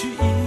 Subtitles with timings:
[0.00, 0.39] 去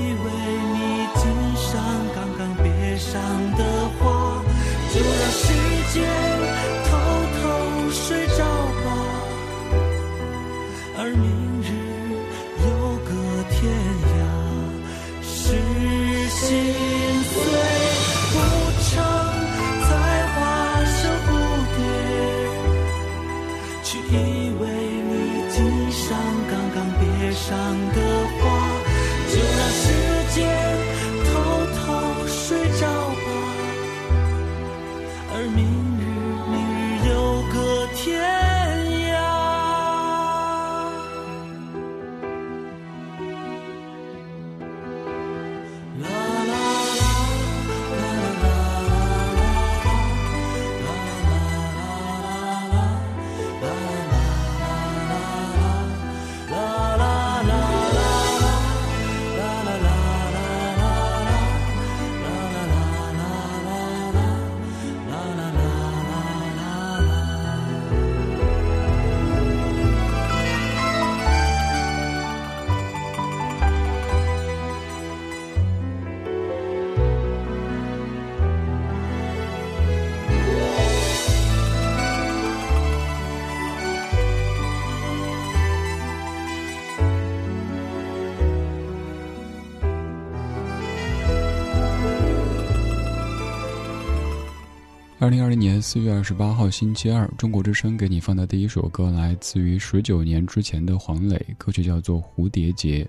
[95.23, 103.05] 二零二零年四月二十八号星期二，中国之声给你放的第一首歌来自于十九年之前的黄磊，歌曲叫做《蝴蝶结》。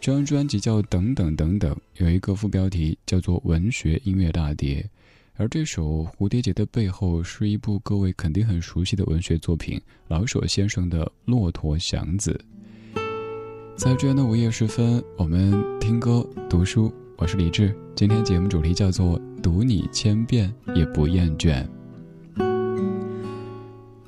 [0.00, 4.80] 这张专辑叫《等等等等》，有一个副标题叫做《文学音乐大碟》。
[5.36, 5.86] 而这首
[6.16, 9.78] 《蝴蝶结》的背后是一部各位肯定很熟悉的文学作品——
[10.08, 12.42] 老舍先生的《骆驼祥子》。
[13.76, 16.90] 在这样的午夜时分，我们听歌读书。
[17.18, 21.64] 我是李志，今天节目主题叫做“读你千遍也不厌倦”。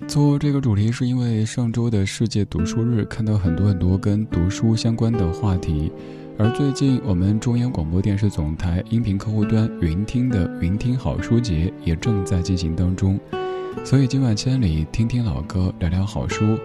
[0.08, 5.90] 做这个主题是因为上周的世界读书日，看到很多很多跟读书相关的话题，
[6.36, 13.18] 而最近我们中央广播电视总台音频客户端云听的“云听好书节”也正在进行当中，
[13.84, 16.58] 所以今晚千里听听老歌，聊聊好书，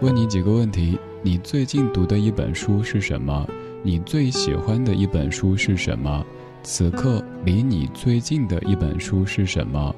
[0.00, 3.44] 问你几个问题：你最近读的一本书是什么？
[3.82, 6.24] 你最喜欢的一本书是什么？
[6.64, 9.94] 此刻离你最近的一本书是什么？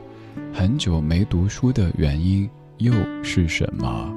[0.52, 4.10] 很久没读书的原因又是什么？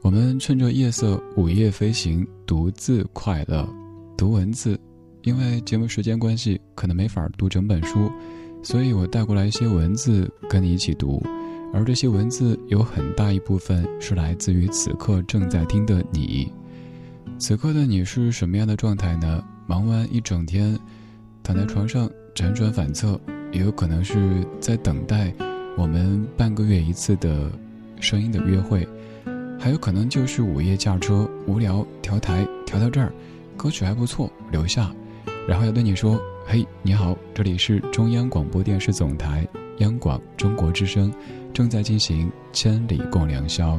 [0.00, 3.68] 我们趁着夜色午夜飞行，独自快乐，
[4.16, 4.78] 读文字。
[5.22, 8.10] 因为节目时间关系，可能没法读整本书，
[8.62, 11.20] 所以我带过来一些文字跟你一起读。
[11.74, 16.52] 而这些文字有很大一部分是来自于此刻正在听的你。
[17.42, 19.42] 此刻的你是什么样的状态呢？
[19.66, 20.78] 忙完一整天，
[21.42, 25.34] 躺在床上辗转反侧，也有可能是在等待
[25.76, 27.50] 我们半个月一次的
[27.98, 28.86] 声音的约会，
[29.58, 33.12] 还有可能就是午夜驾车无聊调台调到这儿，
[33.56, 34.94] 歌曲还不错，留下，
[35.48, 39.44] 然后要对你说：“嘿，你好，这里是中央广播电视总台
[39.78, 41.12] 央广中国之声。”
[41.52, 43.78] 正在进行千里共良宵，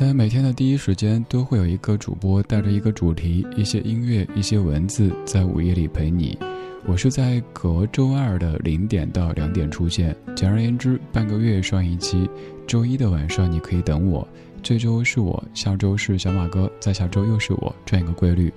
[0.00, 6.38] 在每天的第一时间，都会有一个主播带着一个主题、一些音乐、一些文字，在午夜里陪你。
[6.86, 10.16] 我是在隔周二的零点到两点出现。
[10.34, 12.26] 简而言之，半个月上一期。
[12.66, 14.26] 周一的晚上你可以等我，
[14.62, 18.50] 这周是我，下周是小马哥，再下周又是我，这样一个规律。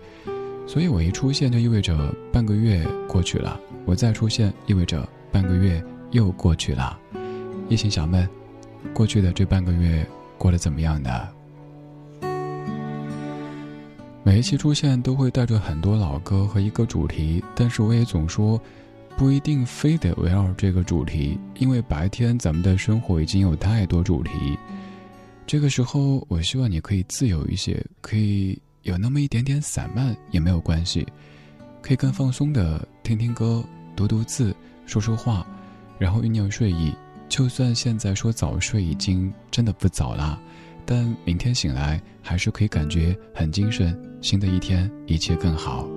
[0.65, 5.83] 所以我一出现就意味着半个月过去了，我再出现意味着半个月。
[6.11, 6.97] 又过去了，
[7.67, 8.29] 夜行小们，
[8.93, 10.07] 过去的这半个月
[10.37, 11.11] 过得怎么样呢？
[14.25, 18.59] 每一期出现都会带着很多老歌和一个主题，但是我也总说，
[19.17, 24.57] 不一定非得围绕这个主题，因为白天咱们的生活已经有太多主题。
[25.45, 31.05] 这个时候，我希望你可以自由一些，可以有那么一点点散漫也没有关系，
[31.81, 33.61] 可以更放松的听听歌、
[33.93, 34.55] 读读字、
[34.85, 35.45] 说说话。
[35.99, 36.93] 然后酝酿睡意，
[37.27, 40.41] 就算现在说早睡已经真的不早了，
[40.85, 43.97] 但明天醒来还是可以感觉很精神。
[44.21, 45.87] 新的一天一切更好。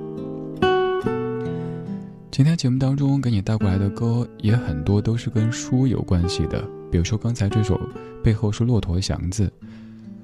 [2.31, 6.63] 今天节目当中给你带过来的歌也很多，都是跟书有关系的。
[6.91, 7.81] 比如说刚才这首
[8.23, 9.51] 背后是骆驼祥子，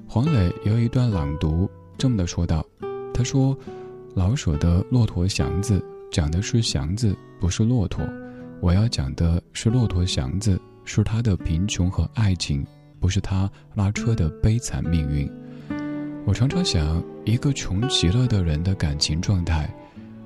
[0.07, 2.65] 黄磊也有一段朗读，这么的说道
[3.13, 3.57] ：“他说，
[4.13, 5.79] 老舍的《骆驼祥子》
[6.11, 8.05] 讲的是祥子，不是骆驼。”
[8.61, 12.65] 我要讲的是骆驼祥子，是他的贫穷和爱情，
[13.03, 15.29] 不是他拉车的悲惨命运。
[16.25, 19.69] 我常常想，一个穷极了的人的感情状态，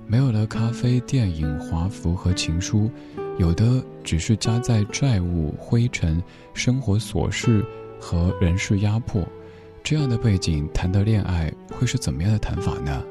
[0.05, 2.91] 没有了咖啡、电影、华服和情书，
[3.39, 6.21] 有的只是夹在债务、灰尘、
[6.53, 7.65] 生活琐事
[7.99, 9.27] 和人事压迫。
[9.83, 13.03] 这样的背景谈的恋爱会是怎么样的谈法呢？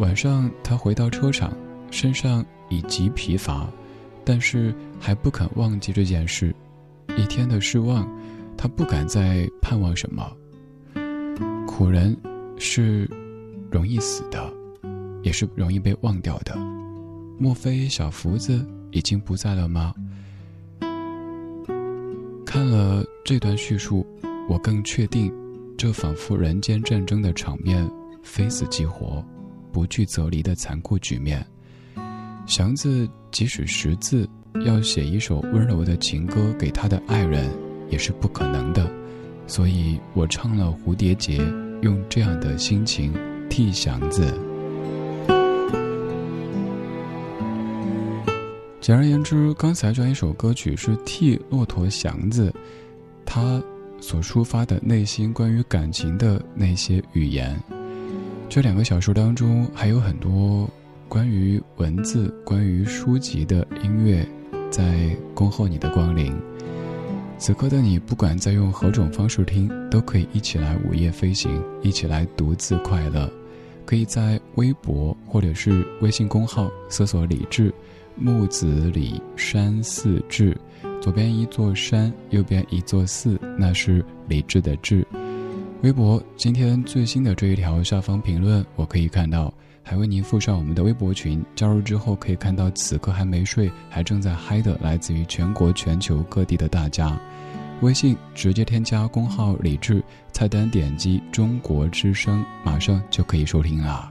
[0.00, 1.56] 晚上他回到车场，
[1.92, 3.68] 身上已极疲乏。
[4.24, 6.52] 但是还不肯忘记这件事，
[7.16, 8.04] 一天的失望，
[8.56, 10.30] 他不敢再盼望什么。
[11.66, 12.16] 苦人
[12.56, 13.08] 是
[13.70, 14.52] 容易死的，
[15.22, 16.56] 也是容易被忘掉的。
[17.38, 19.92] 莫非小福子已经不在了吗？
[22.46, 24.06] 看了这段叙述，
[24.48, 25.32] 我更确定，
[25.76, 27.90] 这仿佛人间战争的场面，
[28.22, 29.24] 非死即活，
[29.72, 31.44] 不聚则离的残酷局面。
[32.46, 34.28] 祥子即使识字，
[34.64, 37.50] 要写一首温柔的情歌给他的爱人，
[37.88, 38.90] 也是不可能的。
[39.46, 41.38] 所以我唱了《蝴蝶结》，
[41.82, 43.12] 用这样的心情
[43.48, 44.32] 替祥子。
[48.80, 52.52] 简而言之，刚才这一首歌曲是替骆驼祥子，
[53.24, 53.62] 他
[54.00, 57.58] 所抒发的内心关于感情的那些语言。
[58.48, 60.68] 这两个小说当中还有很多。
[61.06, 64.26] 关于文字、关于书籍的音乐，
[64.68, 66.34] 在恭候你的光临。
[67.36, 73.30] 此刻的你，不管在用何种方式听，都可以一起来午夜飞行，一起来独自快乐。
[73.84, 77.72] 可以在微博或者是微信公号搜索“李志
[78.16, 80.56] 木子李山寺志”，
[81.02, 85.06] 左边一座山，右边一座寺，那是李志的志。
[85.82, 89.52] 微博今天最新的这一条下方评论，我可以看到，
[89.84, 91.44] 还为您附上我们的微博群。
[91.54, 97.16] 加入之后可以看到，此刻还没睡，还正在嗨的，来自于全国、全球各地的大家。
[97.82, 104.10] 微信直接添加公号“李志”，菜单点击“中国之声”，马上就可以收听啦。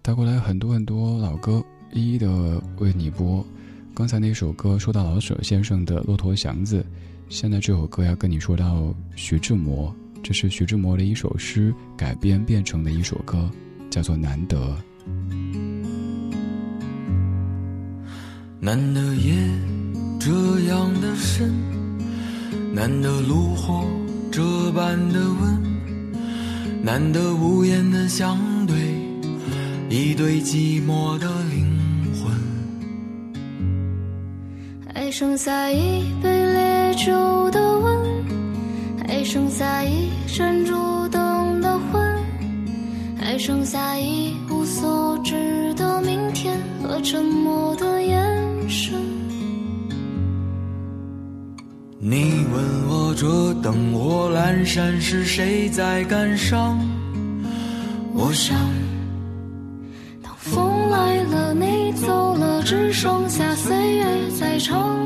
[0.00, 1.62] 带过来很多很多老歌，
[1.92, 3.44] 一一的为你播。
[3.92, 6.80] 刚才那首歌说到老舍先生的《骆驼祥子》。
[7.28, 9.92] 现在这首歌要跟你说到徐志摩，
[10.26, 13.48] 这是徐志摩的一首诗改编变成的一首歌，
[13.88, 14.76] 叫做《难得》。
[18.58, 19.36] 难得夜
[20.18, 21.48] 这样的深，
[22.74, 23.86] 难得炉火
[24.32, 24.42] 这
[24.72, 25.62] 般的温，
[26.82, 28.74] 难得无言的相对，
[29.88, 31.68] 一对寂寞的灵
[32.14, 32.34] 魂，
[34.92, 36.76] 还剩下一杯烈。
[36.96, 37.12] 酒
[37.52, 38.35] 的温，
[39.06, 40.74] 还剩下一盏烛
[41.08, 42.18] 灯的昏，
[43.16, 48.94] 还剩下一无所知的明天和沉默的眼神。
[52.00, 56.78] 你问我这灯火阑珊是谁在感伤？
[58.12, 58.56] 我想，
[60.22, 65.05] 当风来了，你走了，只剩下岁月在唱。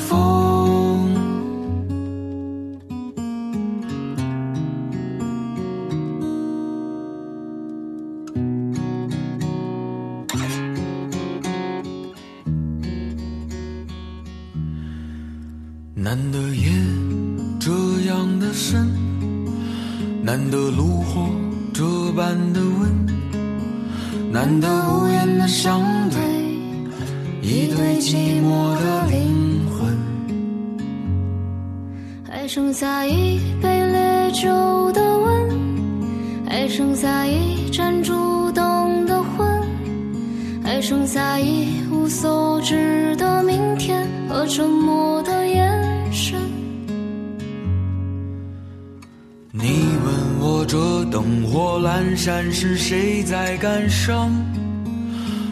[53.31, 54.29] 在感伤？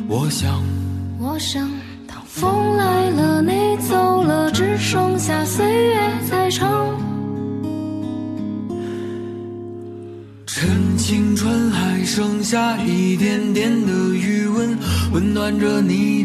[0.09, 0.61] 我想，
[1.17, 1.65] 我想，
[2.05, 5.97] 当风来了，你走了，只剩下岁月
[6.29, 6.69] 在唱。
[10.45, 10.67] 趁
[10.97, 14.77] 青春还剩下一点点的余温，
[15.13, 16.18] 温暖着你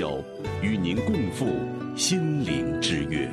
[0.00, 0.24] 共良宵，
[0.62, 1.46] 与您共赴
[1.94, 3.28] 心灵之约。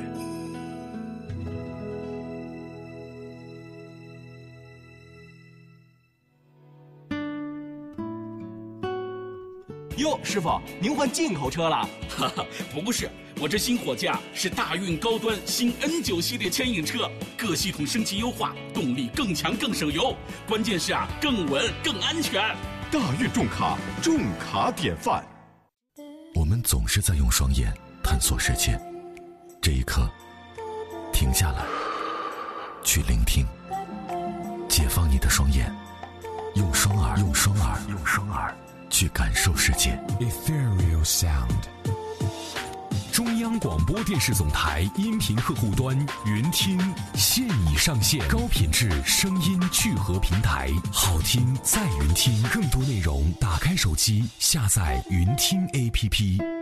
[9.96, 11.88] 哟，师傅，您换进口车了？
[12.08, 12.46] 哈哈，
[12.84, 13.08] 不是。
[13.40, 20.14] 我这新货架是大运高端新 N 九系列牵引车，各系统升级优化，动力更强更省油，
[20.48, 22.42] 关键是啊更稳更安全。
[22.90, 25.24] 大运重卡，重卡典范。
[26.48, 27.70] 我们总是在用双眼
[28.02, 28.80] 探索世界，
[29.60, 30.10] 这一刻，
[31.12, 31.62] 停下来，
[32.82, 33.46] 去聆听，
[34.66, 35.70] 解放你的双眼，
[36.54, 38.56] 用双耳，用双耳，用双耳
[38.88, 39.90] 去感受世界。
[40.20, 41.68] Ethereal Sound。
[43.18, 46.78] 中央广播电视总台音频客户端云听
[47.14, 52.40] 现已上线，高品质声音聚合平台，好听在云听。
[52.44, 56.57] 更多内容，打开手机下载云听 APP。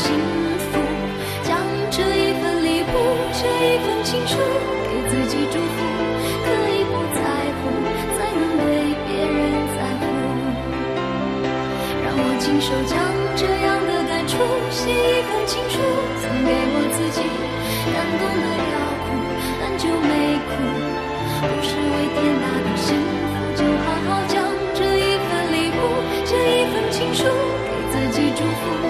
[0.00, 0.08] 幸
[0.70, 0.72] 福，
[1.44, 1.56] 将
[1.90, 2.94] 这一份礼物，
[3.36, 4.38] 这一封情书
[4.88, 5.78] 给自己祝福，
[6.44, 7.20] 可以不在
[7.60, 7.68] 乎，
[8.16, 8.66] 才能对
[9.04, 9.38] 别人
[9.76, 10.02] 在乎。
[12.04, 12.96] 让我亲手将
[13.36, 15.76] 这样的感触，写一封情书
[16.16, 17.20] 送给我自己，
[17.92, 19.06] 感动了要哭，
[19.60, 20.12] 很久没
[20.48, 20.50] 哭，
[21.44, 22.88] 不是为天大的幸
[23.28, 24.40] 福，就好好将
[24.74, 25.78] 这一份礼物，
[26.24, 27.20] 这一封情书
[27.68, 28.89] 给自己祝福。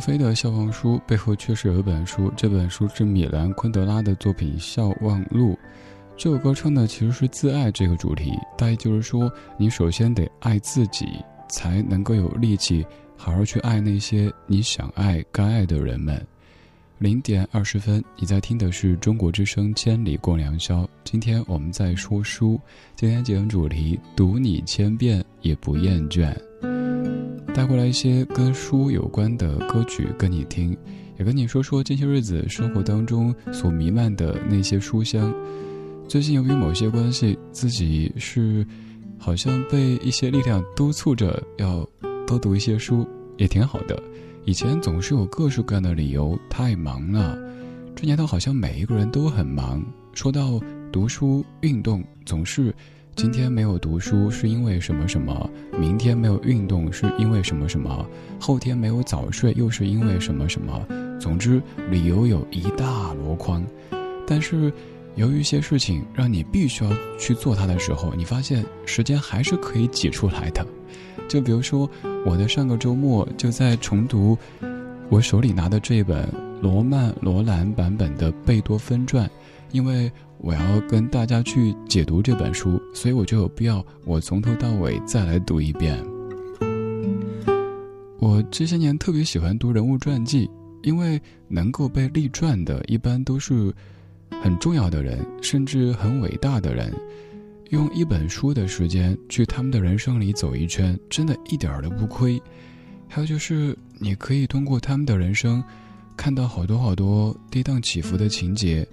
[0.00, 5.52] 飞的《笑忘书背后确实有一本书，这本书是米兰昆德拉的作品《笑忘录》。
[6.16, 11.06] 这首歌唱的其实是自爱这个主题，大意就是说，你首先得爱自己，
[11.48, 12.84] 才能够有力气
[13.16, 16.26] 好好去爱那些你想爱、该爱的人们。
[16.98, 20.82] 零点二十分，你在听的是中国之声《千里共良宵》。
[21.04, 22.60] 今天我们在说书，
[22.96, 26.34] 今天节目主题：读你千遍也不厌倦。
[27.52, 30.76] 带过来一些跟书有关的歌曲跟你听，
[31.18, 35.34] 也跟你说说这些日子生活当中所弥漫的那些书香。
[36.08, 38.66] 最近由于某些关系，自己是
[39.18, 41.86] 好像被一些力量督促着要
[42.26, 44.00] 多读一些书，也挺好的。
[44.44, 47.38] 以前总是有各式各样的理由，太忙了。
[47.94, 49.84] 这年头好像每一个人都很忙。
[50.14, 50.60] 说到
[50.90, 52.74] 读书、运动，总是
[53.20, 58.08] 今天没有读书是因为什么什么，明天没有运动是因为什么什么，
[58.40, 60.86] 后天没有早睡又是因为什么什么。
[61.20, 63.62] 总之，理由有一大箩筐。
[64.26, 64.72] 但是，
[65.16, 70.66] 由于一些事情让你必须要去做它的时候，你发现时间还是可以挤出来的。
[71.28, 71.86] 就比如说，
[72.24, 74.34] 我的上个周末就在重读
[75.10, 76.26] 我手里拿的这本
[76.62, 79.30] 罗曼·罗兰版本的贝多芬传，
[79.72, 80.10] 因为
[80.42, 86.02] 我要跟大家去解读这本书，所以我就有必要我从头到尾再来读一遍。
[88.18, 90.50] 我这些年特别喜欢读人物传记，
[90.82, 93.72] 因为能够被立传的，一般都是
[94.42, 96.92] 很重要的人，甚至很伟大的人。
[97.68, 102.40] 用一本书的时间去他们的人生里走一圈，真的一点儿都不亏。
[103.08, 105.62] 还有就是，你可以通过他们的人生，
[106.16, 108.86] 看到好多好多跌宕起伏的情节，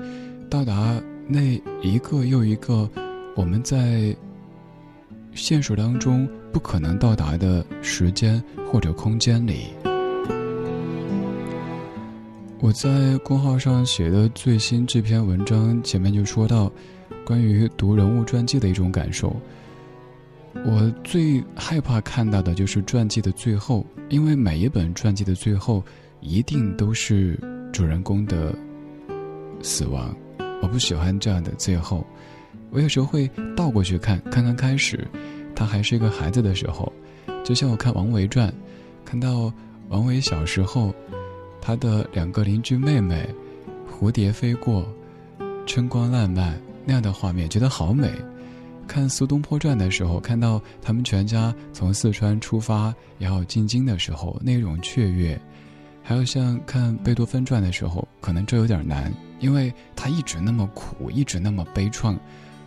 [0.50, 2.90] 到达那一个又一个
[3.36, 4.16] 我们在
[5.34, 9.68] 现实当中不可能到达的时间或者空间里。
[12.60, 16.72] 我在公号上写的最新这篇文章前面就说到。
[17.24, 19.36] 关于读人物传记的一种感受，
[20.66, 25.84] 我最害怕看到的就是传记的最后，因为每一本传记的最后
[26.22, 27.38] 一定都是
[27.74, 28.58] 主人公的
[29.62, 30.16] 死亡，
[30.62, 32.06] 我不喜欢这样的最后。
[32.70, 35.08] 我有时候会倒过去看，看看开始，
[35.56, 36.92] 他还是一个孩子的时候，
[37.44, 38.54] 就像我看王维传，
[39.06, 39.52] 看到
[39.90, 40.94] 王维小时候，
[41.62, 43.28] 他的两个邻居妹妹，
[43.90, 44.86] 蝴蝶飞过，
[45.66, 46.60] 春光烂漫。
[46.86, 48.10] 那样的画面觉得好美，
[48.88, 55.38] 看《苏东坡传》的时候，看到他们全家从四川出发要进京的时候，那种雀跃；
[56.02, 62.18] 还有像看贝多芬传的时候，可能这有点难，因为他一直那么苦，一直那么悲怆。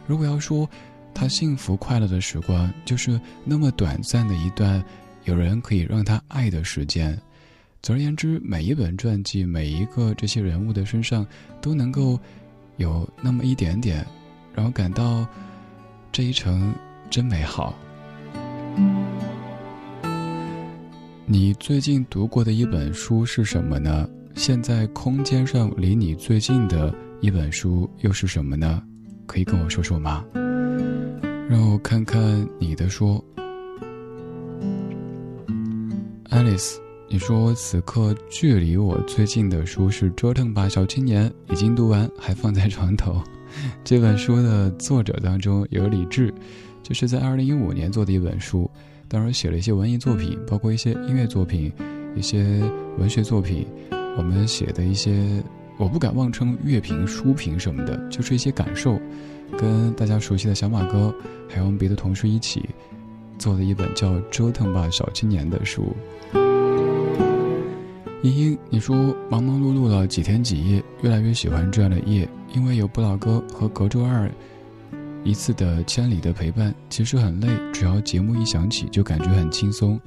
[0.06, 0.68] 如果要说
[1.12, 4.82] 他幸福快乐的时光，就是那么短暂的一段
[5.24, 7.20] 有人可以让他爱的时间。
[7.82, 11.26] 总而言之，每一本传记，每一个这些人物的身上，
[11.60, 12.18] 都能够。
[12.76, 14.06] 有那么一点点，
[14.54, 15.26] 让我感到
[16.10, 16.74] 这一程
[17.10, 17.74] 真美好。
[21.26, 24.08] 你最近读过的一本书是什么呢？
[24.34, 28.82] 现在空间上离你最近的一本书又是什么呢？
[29.26, 30.24] 可以跟我说说吗？
[31.48, 33.22] 让我看看你的说
[36.30, 36.76] ，Alice。
[37.12, 43.20] 你说此刻距离我最近的书是《折腾吧小青年》，已经读完，还放在床头。
[43.82, 46.32] 这本书的作者当中有李志，
[46.84, 48.70] 这是在二零一五年做的一本书，
[49.08, 51.72] 当然写了一些文艺作品，包括一些音乐作品、
[52.14, 52.62] 一些
[52.96, 53.66] 文学作品。
[54.16, 55.42] 我们写的一些，
[55.76, 59.00] 我不敢妄称乐评、书评什么的，就是一些感受，
[59.56, 61.14] 跟大家熟悉的小马哥，
[61.48, 62.68] 还有我们别的同事一起
[63.38, 65.94] 做的一本叫《折腾吧小青年》的书。
[68.22, 68.94] 茵茵，你说
[69.30, 74.30] 忙忙碌碌了几天几夜，越来越喜欢这样的夜，因为有不老歌和隔周二
[75.24, 76.74] 一次的千里的陪伴。
[76.90, 79.98] 其实很累，只要节目一响起，就感觉很轻松，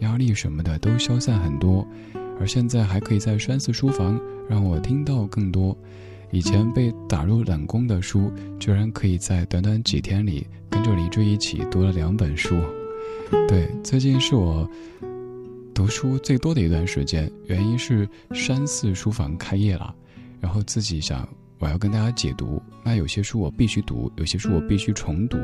[0.00, 1.86] 压力什么的都消散很多。
[2.40, 5.76] 而现在还可以在山寺书房让我听到更多，
[6.30, 12.56] 以前被打入冷宫的书，居然可以在短短几天里跟着李志一起读了两本书。
[13.48, 14.68] 对，最近是我。
[15.74, 19.92] 读书最多的一段时间，原因是山寺书房开业了，
[20.38, 21.26] 然后自己想
[21.58, 25.38] 我要跟大家解读，那有些书我必须读，有些书我必须重读。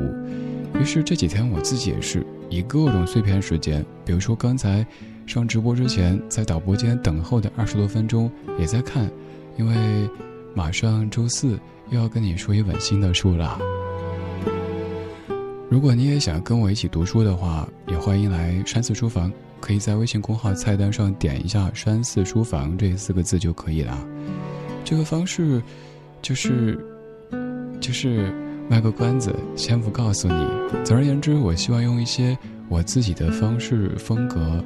[0.79, 4.85] 于是这几天我自己也是以各种碎片时间，比如说刚才
[5.29, 9.07] 上直播之前在导播间等候的二十多分钟也在看，
[9.57, 10.09] 因为
[10.55, 11.51] 马上周四
[11.91, 13.59] 又要跟你说一本新的书了。
[15.69, 19.31] 如果你也想跟我一起读书的话，也欢迎来山寺书房。
[19.61, 24.07] 可以在微信公号菜单上点一下“山寺书房”这四个字就可以了。
[24.83, 25.61] 这个方式，
[26.23, 26.79] 就是，
[27.79, 28.33] 就是
[28.67, 30.47] 卖个关子，先不告诉你。
[30.83, 32.35] 总而言之，我希望用一些
[32.67, 34.63] 我自己的方式风格，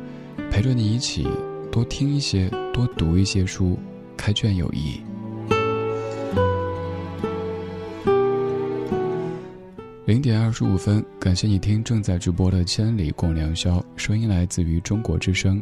[0.53, 1.27] 陪着你一起
[1.71, 3.75] 多听一些、多读一些书，
[4.15, 5.01] 开卷有益。
[10.05, 15.59] 零点二十五分，感谢你听正在直播的《千里共良宵》，声音来自于中国之声。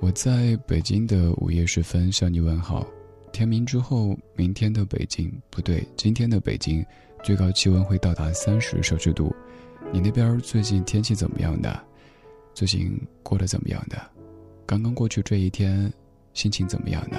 [0.00, 2.86] 我在北京的午夜时分向你问好。
[3.32, 6.84] 天明之后，明天的北京不对，今天的北京
[7.22, 9.34] 最高气温会到达三十摄氏度。
[9.90, 11.84] 你那边最近天气怎么样的？
[12.60, 13.96] 最近过得怎么样的？
[14.66, 15.90] 刚刚过去这一天，
[16.34, 17.16] 心情怎么样呢？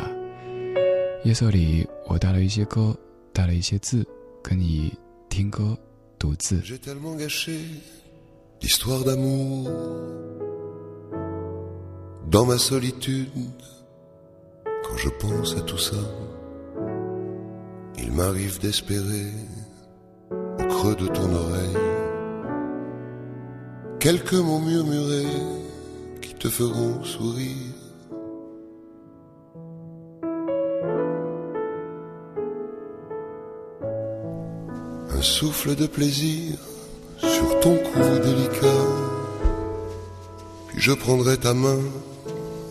[1.23, 2.95] 夜色里，我带了一些歌，
[3.33, 4.05] 带了一些字，
[4.43, 4.95] 跟你
[5.29, 5.75] 听歌
[6.19, 6.61] 读字。
[12.29, 13.31] Dans ma solitude,
[14.83, 15.97] quand je pense à tout ça,
[17.97, 19.31] il m'arrive d'espérer
[20.29, 22.00] au creux de ton oreille
[24.01, 25.27] quelques mots murmurés
[26.23, 27.75] qui te feront sourire.
[35.15, 36.57] Un souffle de plaisir
[37.19, 38.83] sur ton cou délicat,
[40.67, 41.81] puis je prendrai ta main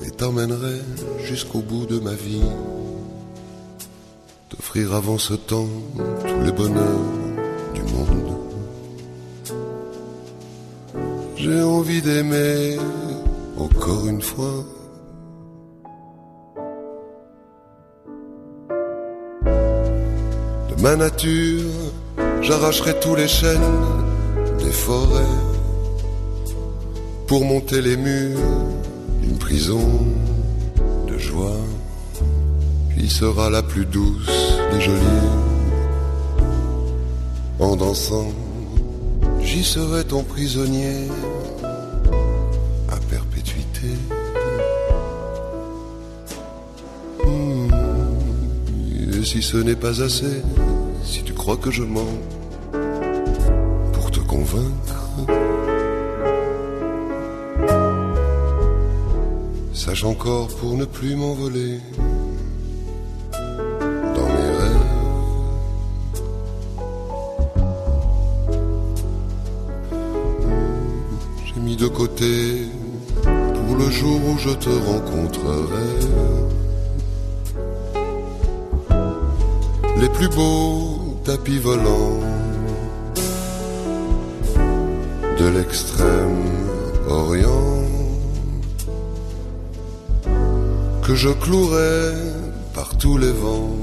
[0.04, 0.80] et t'emmènerai
[1.22, 2.50] jusqu'au bout de ma vie.
[4.48, 5.68] T'offrir avant ce temps
[6.26, 7.06] tous les bonheurs
[7.72, 8.49] du monde.
[11.42, 12.76] J'ai envie d'aimer
[13.56, 14.62] encore une fois.
[20.68, 21.70] De ma nature,
[22.42, 23.72] j'arracherai tous les chênes
[24.58, 25.38] des forêts
[27.26, 28.38] pour monter les murs
[29.22, 29.88] une prison
[31.08, 31.64] de joie,
[32.90, 35.30] puis sera la plus douce des jolies.
[37.58, 38.30] En dansant,
[39.50, 41.08] j'y serai ton prisonnier
[42.88, 43.88] à perpétuité.
[47.26, 47.68] Hmm.
[49.12, 50.42] Et si ce n'est pas assez,
[51.02, 52.14] si tu crois que je mens
[53.92, 55.00] pour te convaincre,
[59.72, 61.80] Sache encore pour ne plus m'envoler
[74.50, 75.90] je te rencontrerai
[80.00, 82.18] les plus beaux tapis volants
[85.38, 86.42] de l'extrême
[87.08, 87.84] orient.
[91.04, 92.14] que je clouerai
[92.74, 93.76] par tous les vents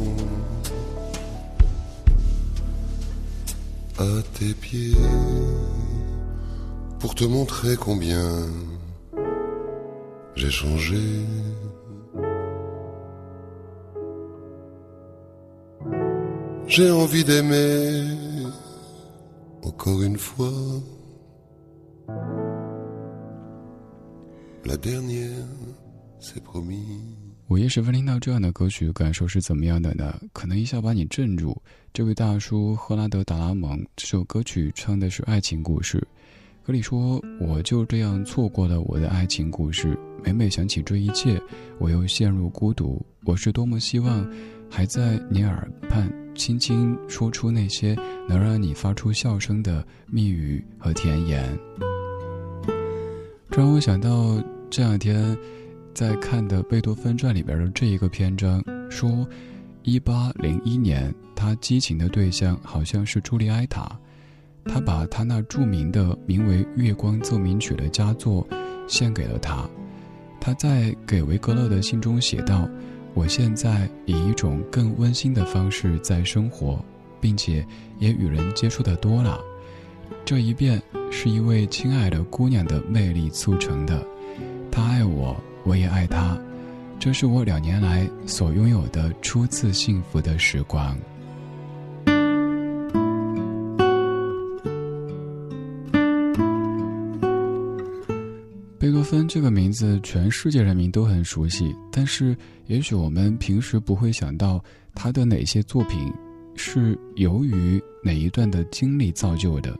[4.00, 4.96] à tes pieds
[7.00, 8.28] pour te montrer combien
[10.48, 11.04] j'ai changé.
[16.68, 18.16] J'ai envie d'aimer
[19.64, 20.52] encore une fois
[24.66, 25.46] la dernière.
[27.50, 30.20] 午夜时分听到这样的歌曲，感受是怎么样的呢？
[30.34, 31.56] 可能一下把你镇住。
[31.94, 36.06] 这位大叔赫拉德·达拉蒙这首歌曲唱的是爱情故事，
[36.64, 41.42] 歌里说：“我就这样错过了我的爱情故事，每每想起这一切，
[41.80, 43.06] 我又陷入孤独。
[43.26, 44.28] 我是多么希望
[44.70, 47.96] 还在你耳畔轻轻说出那些
[48.28, 51.58] 能让你发出笑声的蜜语和甜言。”
[53.50, 55.38] 这让我想到这两天。
[55.94, 59.28] 在看的贝多芬传里边的这一个篇章说，
[59.82, 64.00] 一八零一年，他激情的对象好像是朱莉埃塔，
[64.66, 68.48] 他把他那著名的名为《月光奏鸣曲》的佳作
[68.88, 69.68] 献给了他。
[70.40, 72.68] 他在给维格勒的信中写道
[73.14, 76.84] ：“我现在以一种更温馨的方式在生活，
[77.20, 77.66] 并且
[78.00, 79.40] 也与人接触的多了。
[80.24, 84.06] 这一变是一位亲爱的姑娘的魅力促成的，
[84.72, 86.40] 她爱我。”我也爱她，
[86.98, 90.98] 这是我两年来所拥有的初次幸福的时光。
[99.10, 104.62] 芬这个名字，全世界人民都很熟悉，但是也许我们平时不会想到
[104.94, 106.12] 他的哪些作品
[106.58, 109.80] 是由于哪一段的经历造就的。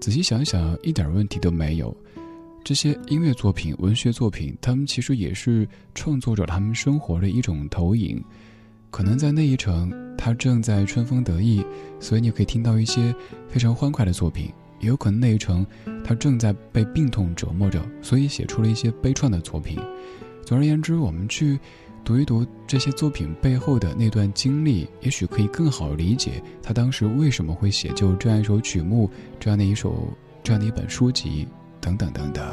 [0.00, 1.96] 仔细想想，一点问题都没有。
[2.64, 8.20] 这些音乐作品、文学作品，他们其实也是创作者他们生活的一种投影。
[8.90, 11.64] 可能在那一程，他正在春风得意，
[12.00, 13.14] 所以你可以听到一些
[13.46, 14.48] 非常欢快的作品；
[14.80, 15.64] 也有可能那一程，
[16.08, 19.78] 他正在被病痛折磨着，所以写出了一些悲怆的作品。
[20.42, 21.60] 总而言之，我们去
[22.02, 30.08] 读一读这些作品背后的那段经历，也许可以更好理解他当时为什么会写就这样一首曲目、这样的一首、
[30.42, 31.46] 这样的一本书籍。
[31.78, 32.44] 等等等等，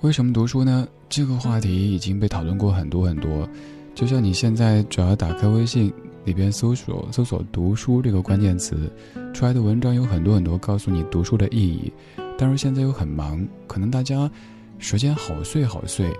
[0.00, 0.86] 为什么读书呢？
[1.08, 3.48] 这个话题已经被讨论过很多很多。
[3.94, 5.90] 就像你现在只要打开微信，
[6.26, 8.92] 里边搜索搜索“读书”这个关键词，
[9.32, 11.90] 出来的文章有很多很多，告诉你读书的意义。
[12.36, 14.30] 但是现在又很忙，可能大家
[14.78, 16.12] 时间好碎好碎，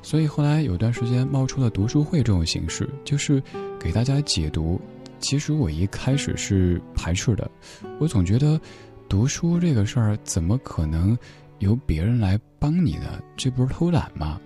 [0.00, 3.42] 所以后来有段时间冒出了读书会这种形式，就是
[3.78, 4.80] 给大家解读。
[5.18, 7.50] 其实我一开始是排斥的，
[7.98, 8.58] 我总觉得
[9.06, 11.18] 读书这个事儿怎么可能
[11.58, 13.20] 由别人来帮你呢？
[13.36, 14.40] 这不是偷懒吗？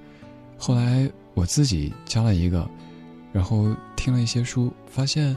[0.58, 2.68] 后来我自己加了一个，
[3.34, 5.36] 然后听了一些书，发现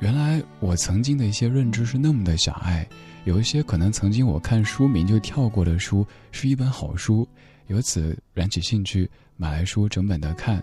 [0.00, 2.86] 原来我曾经的一些认知是那么的狭隘。
[3.24, 7.26] 有一些可能曾经我看书名就跳过的书，是一本好书，
[7.68, 10.62] 由此燃起兴趣买来书整本的看。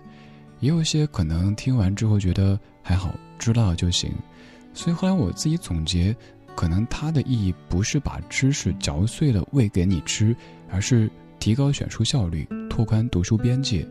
[0.60, 4.12] 也有一些可能听完之后觉得还好，知道就行。
[4.74, 6.16] 所以后来我自己总结，
[6.56, 10.36] 可能它的意义不是把知识嚼碎了喂给你吃，
[10.70, 13.88] 而是提高选书效率，拓宽读书边界。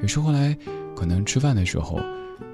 [0.00, 0.56] 有时后来
[0.94, 2.00] 可能吃饭的时候，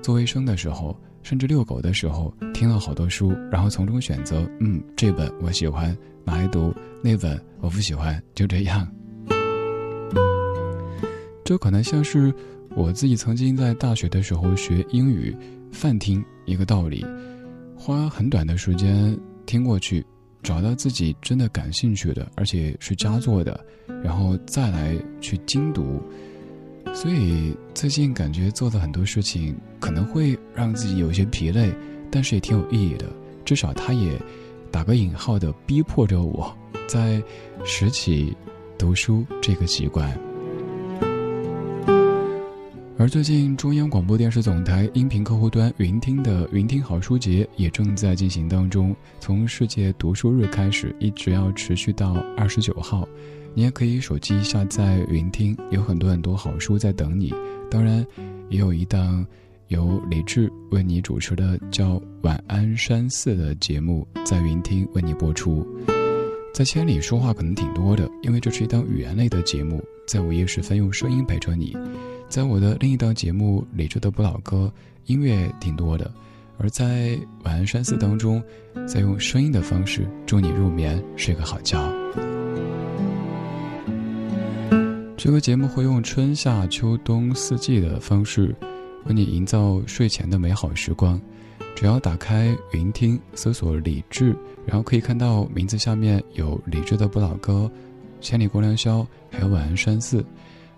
[0.03, 0.97] 做卫生的时候。
[1.25, 8.85] 甚至遛狗的时候听了好多书，然后从中选择，嗯，这本我喜欢，拿来读；那本我不喜欢，就这样。
[11.45, 12.35] 这可能像是
[12.75, 15.33] 我自己曾经在大学的时候学英语
[15.71, 17.07] 泛听一个道理，
[17.77, 19.17] 花很短的时间
[19.47, 20.05] 听过去，
[20.43, 23.65] 找到自己真的感兴趣的，而且是佳作的，
[24.03, 26.03] 然后再来去精读。
[26.95, 31.73] 所以最近感觉做的很多事情可能会让自己有些疲累，
[32.11, 33.07] 但是也挺有意义的。
[33.45, 34.13] 至少它也
[34.71, 37.21] 打个引号的逼迫着我，在
[37.65, 38.37] 拾起
[38.79, 40.17] 读书这个习惯。
[42.99, 53.09] 而最近中央广播电视总台音频客户端云听的云听好书节也正在进行当中，从世界读书日开始，一直要持续到二十九号。
[53.55, 57.33] 你也可以手机下载云听，有很多很多好书在等你。
[57.71, 58.07] 当然，
[58.49, 59.27] 也有一档
[59.69, 65.67] 由李志为你主持的叫《晚安山寺》的节目，在云听为你播出。
[66.55, 71.77] 在千里说话可能挺多的，因为这是一档语言类的节目，在午夜时分用声音陪着你。
[72.29, 74.73] 在我的另一档节目《李志的不老歌》，
[75.07, 76.11] 音乐挺多的，
[76.59, 78.43] 而在《晚安山寺》当中，
[78.87, 82.02] 在用声音的方式祝你入眠，睡个好觉。
[85.17, 88.55] 这个节目会用春夏秋冬四季的方式，
[89.05, 91.21] 为你营造睡前的美好时光。
[91.77, 97.71] 只要打开云听，搜索李志，然后可以看到名字下面有李志的不老歌、
[98.21, 100.25] 千里共良宵，还有晚安山寺。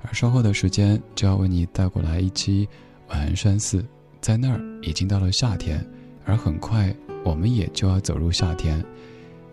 [0.02, 2.68] 而稍后的时间就要为你带过来一期
[3.08, 3.84] 晚安山寺。
[4.20, 5.84] 在那儿已经到了夏天，
[6.24, 6.94] 而很快
[7.24, 8.84] 我们也就要走入夏天。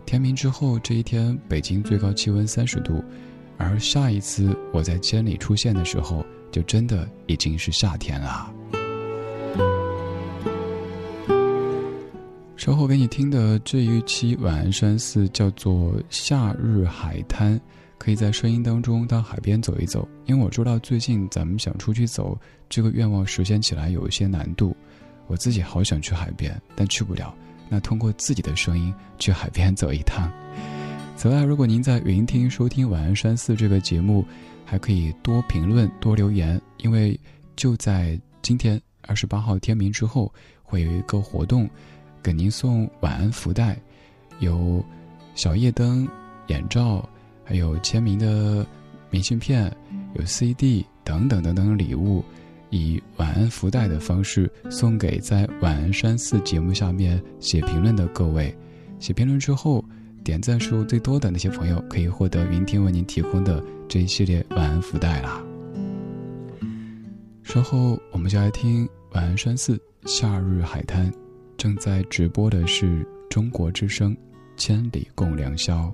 [0.06, 3.02] 天明之后这一天，北京最高气温三十度。
[3.64, 8.52] 而下一次我在千里出现的时候，就真的已经是夏天了。
[12.58, 17.58] 稍后给你听的这一期晚安山寺叫做《夏日海滩》，
[17.98, 20.08] 可以在声音当中到海边走一走。
[20.26, 22.38] 因为我知道最近咱们想出去走，
[22.70, 24.76] 这个愿望实现起来有一些难度。
[25.28, 27.34] 我自己好想去海边，但去不了。
[27.70, 30.32] 那通过自己的声音去海边走一趟。
[31.22, 34.26] 此外，如果您在云听收听《晚安山寺》这个节目，
[34.66, 37.16] 还可以多评论、多留言，因为
[37.56, 41.70] 就在今天二十八号天明之后，会有一个活动，
[42.24, 43.80] 给您送晚安福袋，
[44.40, 44.84] 有
[45.36, 46.08] 小夜灯、
[46.48, 47.08] 眼罩，
[47.44, 48.66] 还有签名的
[49.12, 49.72] 明信片，
[50.16, 52.26] 有 CD 等等等等礼物，
[52.72, 58.52] 以晚安福袋的方式送给在《晚安山寺》节目下面写评论的各位。
[59.00, 59.86] 写评论之后。
[60.24, 65.44] 点赞数最多的那些朋友可以获得云天为您提供的这一系列晚安福袋啦。
[67.44, 71.12] 稍后我们就来听晚安山寺夏日海滩，
[71.58, 74.16] 正在直播的是中国之声，
[74.56, 75.94] 千里共良宵。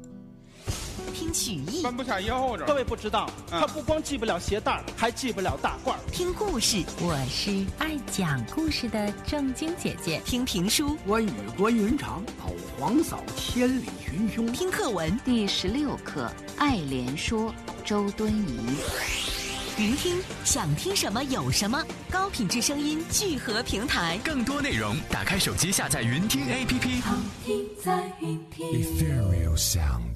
[1.28, 2.66] 听曲艺，弯不下腰着。
[2.66, 10.22] 各位不知道，他不光系不了鞋带还系不了大褂听故事，我是爱讲故事的正经姐姐。
[10.26, 14.52] 听评书，关羽关云长，跑皇嫂千里寻兄。
[14.54, 17.52] 听课文，第十六课《爱莲说》，
[17.84, 19.37] 周敦颐。
[19.80, 27.00] 云听，想听什么有什么，高品质声音聚合平台，更多内容，打开手机下载云听 APP。
[27.02, 27.16] 好
[27.46, 28.66] 听在云听。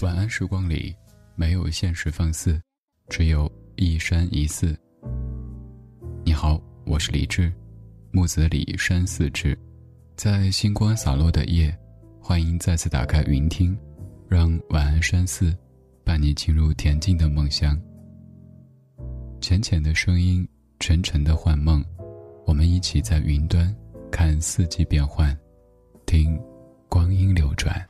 [0.01, 0.95] 晚安时光里。
[1.35, 2.59] 没有现实放肆，
[3.09, 4.77] 只有一山一寺。
[6.25, 7.51] 你好，我是李志，
[8.11, 9.57] 木子李山寺志，
[10.15, 11.75] 在星光洒落的夜，
[12.19, 13.77] 欢迎再次打开云听，
[14.27, 15.55] 让晚安山寺
[16.03, 17.79] 伴你进入恬静的梦乡。
[19.41, 20.47] 浅浅的声音，
[20.79, 21.83] 沉沉的幻梦，
[22.45, 23.75] 我们一起在云端
[24.11, 25.35] 看四季变换，
[26.05, 26.39] 听
[26.87, 27.83] 光阴流转。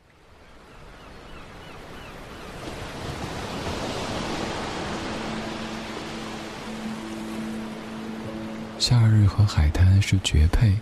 [8.79, 10.73] 夏日和海滩是绝配。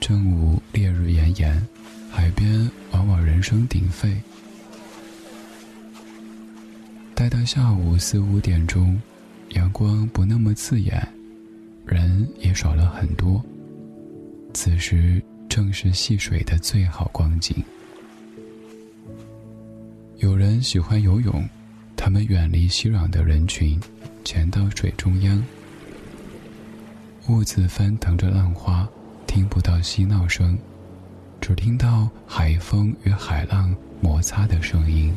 [0.00, 1.66] 正午烈日炎炎，
[2.12, 4.22] 海边往往人声鼎沸。
[7.12, 9.00] 待到下午四五点钟，
[9.54, 11.06] 阳光不那么刺眼，
[11.86, 13.42] 人也少了很多。
[14.52, 17.56] 此时正是戏水的最好光景。
[20.18, 21.46] 有人喜欢游泳，
[21.96, 23.80] 他们远离熙攘的人群，
[24.24, 25.42] 潜到水中央。
[27.28, 28.88] 兀自翻腾着浪花，
[29.26, 30.58] 听不到嬉闹声，
[31.40, 35.14] 只听到海风与海浪摩擦的声音。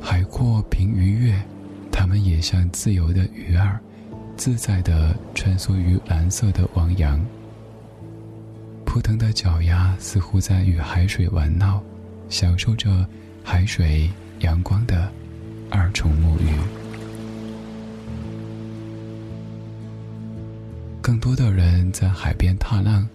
[0.00, 1.40] 海阔凭鱼跃，
[1.92, 3.78] 它们也像自由的鱼儿，
[4.36, 7.20] 自在地穿梭于蓝色的汪洋。
[8.84, 11.80] 扑腾的脚丫似乎在与海水玩闹，
[12.28, 13.06] 享受着
[13.44, 14.10] 海水、
[14.40, 15.10] 阳光的
[15.70, 16.56] 二重沐浴。
[21.00, 23.08] 更多的人在海边踏浪，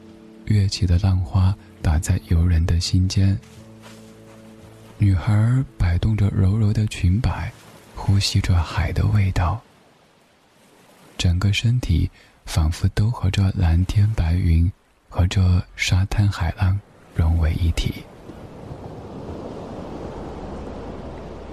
[0.45, 3.37] 跃起的浪花打在游人的心间。
[4.97, 7.51] 女孩摆动着柔柔的裙摆，
[7.95, 9.59] 呼吸着海的味道。
[11.17, 12.09] 整个身体
[12.45, 14.71] 仿佛都和这蓝天白云
[15.09, 16.79] 和这沙滩海浪
[17.15, 18.03] 融为一体。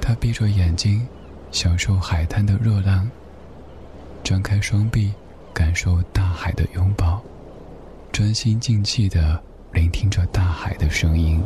[0.01, 1.07] 他闭着眼睛，
[1.51, 3.09] 享受海滩的热浪。
[4.23, 5.13] 张开双臂。
[5.55, 7.23] 感受大海的拥抱，
[8.11, 9.39] 专心静气的
[9.71, 11.43] 聆听着大海的声音。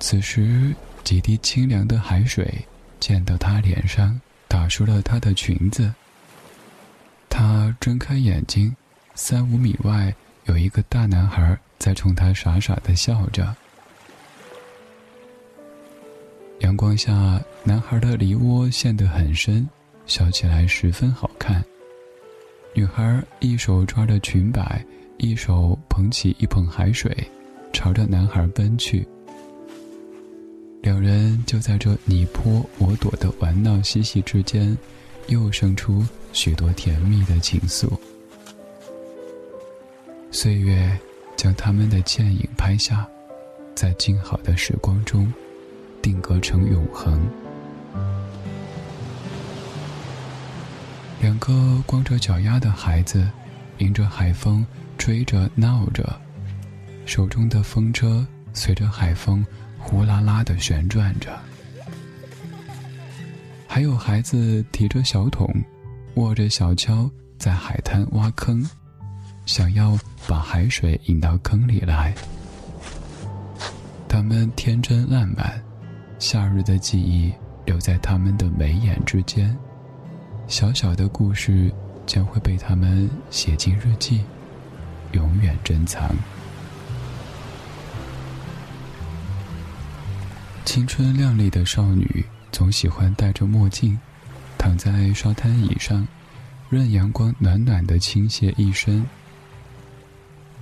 [0.00, 2.64] 此时，几滴清凉的海水
[3.00, 5.92] 溅到她脸上，打湿了她的裙子。
[7.28, 8.74] 她睁开眼睛，
[9.14, 13.54] 三五米外有一个大男孩在冲她傻傻的笑着。
[16.60, 19.68] 阳光下，男孩的梨窝陷得很深。
[20.04, 21.64] 笑起来十分好看。
[22.74, 24.84] 女孩一手抓着裙摆，
[25.16, 27.16] 一手捧起一捧海水，
[27.72, 29.06] 朝着男孩奔去。
[30.82, 34.76] 两人就在这你泼我躲的玩闹嬉戏之间，
[35.28, 37.88] 又生出许多甜蜜的情愫。
[40.32, 40.98] 岁月
[41.36, 43.06] 将他们的倩影拍下，
[43.76, 45.32] 在静好的时光中，
[46.02, 47.28] 定格成永恒。
[51.20, 53.30] 两个光着脚丫的孩子，
[53.78, 54.66] 迎着海风
[54.98, 56.20] 追着闹着，
[57.06, 59.46] 手中的风车随着海风
[59.82, 61.38] 呼啦啦的旋转着。
[63.66, 65.52] 还有孩子提着小桶，
[66.14, 68.64] 握着小锹在海滩挖坑，
[69.44, 72.14] 想要把海水引到坑里来。
[74.08, 75.60] 他们天真烂漫，
[76.18, 77.32] 夏日的记忆
[77.64, 79.56] 留在他们的眉眼之间。
[80.46, 81.72] 小小的故事
[82.06, 84.22] 将会被他们写进日记，
[85.12, 86.14] 永远珍藏。
[90.64, 93.98] 青春靓丽的少女总喜欢戴着墨镜，
[94.56, 96.06] 躺在沙滩椅上，
[96.70, 99.04] 任阳光暖暖的倾泻一身。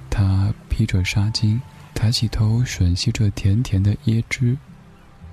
[0.08, 1.60] 她披着纱巾，
[1.94, 4.56] 抬起头吮吸着甜甜的椰汁。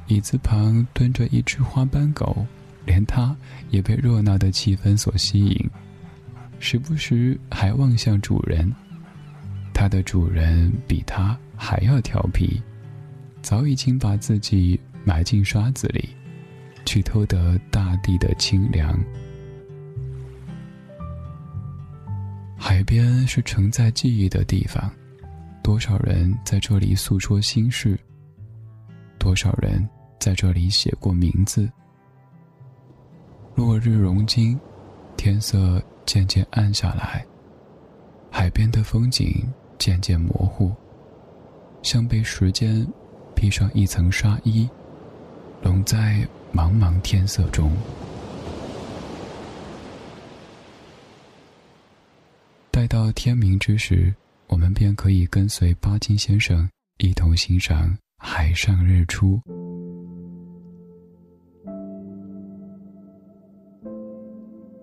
[0.08, 2.46] 椅子旁蹲着一只花斑狗。
[2.86, 3.36] 连它
[3.70, 5.70] 也被热闹的气氛所吸引，
[6.58, 8.74] 时不时还望向主人。
[9.74, 12.62] 它的主人比它还要调皮，
[13.48, 16.10] 早已经把自己埋进沙子里，
[16.86, 19.02] 去偷得大地的清凉。
[22.58, 24.92] 海边是承载记忆的地方，
[25.64, 27.98] 多少人在这里诉说心事，
[29.18, 29.88] 多少人
[30.20, 31.72] 在这里写过名字。
[33.56, 34.60] 落日融金，
[35.16, 37.26] 天色渐渐暗下来。
[38.30, 40.76] 海边的风景渐渐模糊，
[41.82, 42.86] 像被时间
[43.38, 44.68] 披上一层纱衣，
[45.62, 47.72] 笼在茫茫天色中。
[52.72, 54.12] 待到天明之时，
[54.48, 56.68] 我们便可以跟随巴金先生
[56.98, 59.40] 一同欣赏海上日出。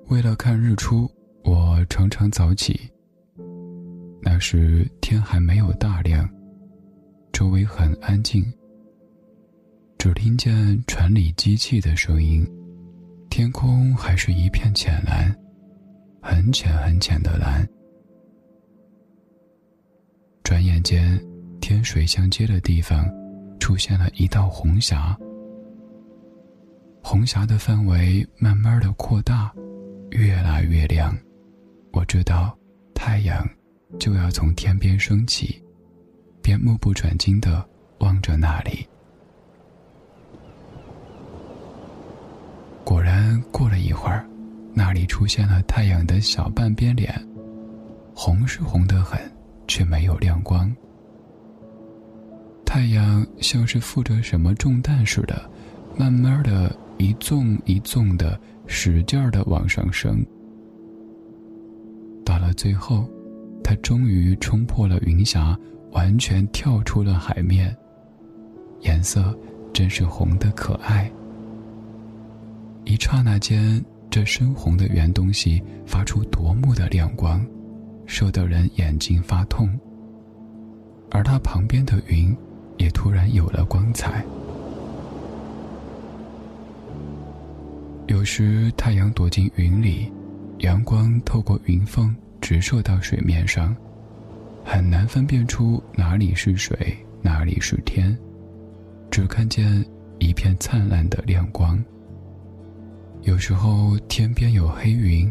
[0.07, 1.11] 为了看日出，
[1.43, 2.89] 我常常早起。
[4.23, 6.29] 那时天还没有大亮，
[7.35, 8.45] 周围很安静，
[9.99, 12.47] 只听见船里机器的声音，
[13.29, 15.37] 天空还是一片浅蓝，
[16.23, 17.69] 很浅很浅的蓝。
[20.45, 21.21] 转眼间，
[21.61, 23.05] 天水相接的地方，
[23.59, 25.19] 出现了一道红霞。
[27.03, 29.53] 红霞的范围慢慢的扩大，
[30.13, 31.13] 越来越亮。
[31.91, 32.57] 我知道，
[32.95, 33.45] 太阳
[33.99, 35.61] 就要从天边升起，
[36.45, 37.65] 便目不转睛的
[37.99, 38.87] 望着那里。
[42.85, 44.25] 果然，过了一会儿，
[44.75, 47.13] 那里出现了太阳的小半边脸，
[48.15, 49.19] 红是红得很。
[49.67, 50.71] 却没有亮光。
[52.67, 55.51] 太阳像是负着什么重担似的，
[55.97, 60.23] 慢慢的一纵一纵的，使劲儿的往上升。
[62.27, 63.09] 到了最后，
[63.63, 65.59] 它终于冲破了云霞，
[65.95, 67.75] 完全跳出了海面。
[68.83, 69.35] 颜色
[69.73, 71.11] 真是红的可爱。
[72.85, 77.45] 一刹那间，这深红的圆东西发出夺目的亮光。
[78.07, 79.67] 射得人眼睛发痛，
[81.11, 82.37] 而它旁边的云，
[82.77, 84.23] 也突然有了光彩。
[88.09, 90.13] 有时太阳躲进云里，
[90.59, 93.75] 阳光透过云缝直射到水面上，
[94.65, 98.17] 很难分辨出哪里是水，哪里是天，
[99.11, 99.85] 只看见
[100.19, 101.79] 一片灿烂的亮光。
[103.23, 105.31] 有时候天边有黑云，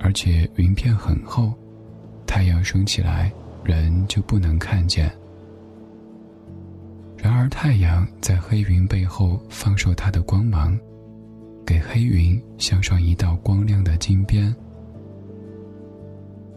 [0.00, 1.52] 而且云片很厚。
[2.26, 3.30] 太阳升起来，
[3.62, 5.12] 人就不能看见。
[7.16, 10.78] 然而，太阳在黑云背后放射它的光芒，
[11.66, 14.54] 给黑云镶上一道光亮的金边。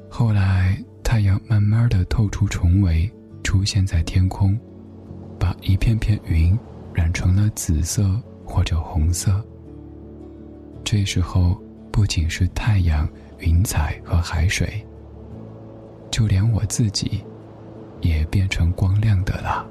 [0.09, 3.11] 后来，太阳慢慢的透出重围，
[3.43, 4.59] 出现在天空，
[5.39, 6.57] 把一片片云
[6.93, 9.43] 染成了紫色或者红色。
[10.83, 13.07] 这时候，不仅是太阳、
[13.39, 14.83] 云彩和海水。
[16.09, 17.23] 就连我自己，
[18.01, 19.67] 也变成光亮的了。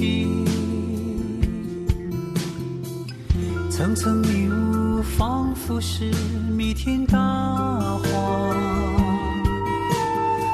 [0.00, 0.26] 声无息。
[3.70, 6.10] 层层迷雾，仿佛是
[6.56, 8.56] 弥天大谎。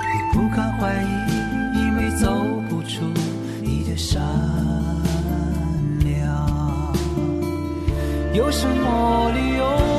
[0.03, 1.07] 你不敢怀疑，
[1.79, 2.29] 因为走
[2.69, 3.05] 不出
[3.63, 4.21] 你的善
[6.01, 6.95] 良。
[8.35, 9.96] 有什么理由？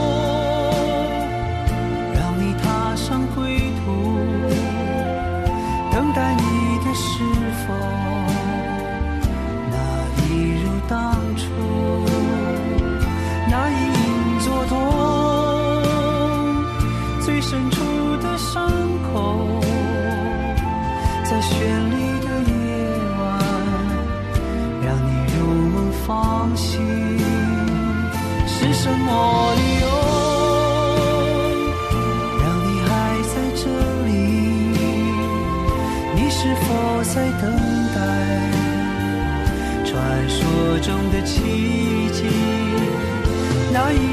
[43.77, 44.06] 那一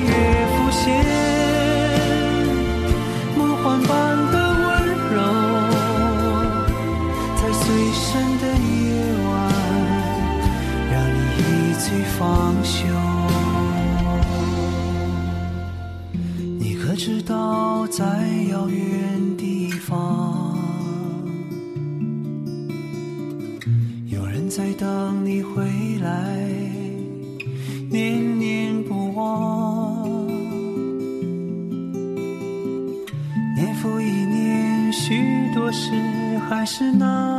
[36.77, 37.34] 是那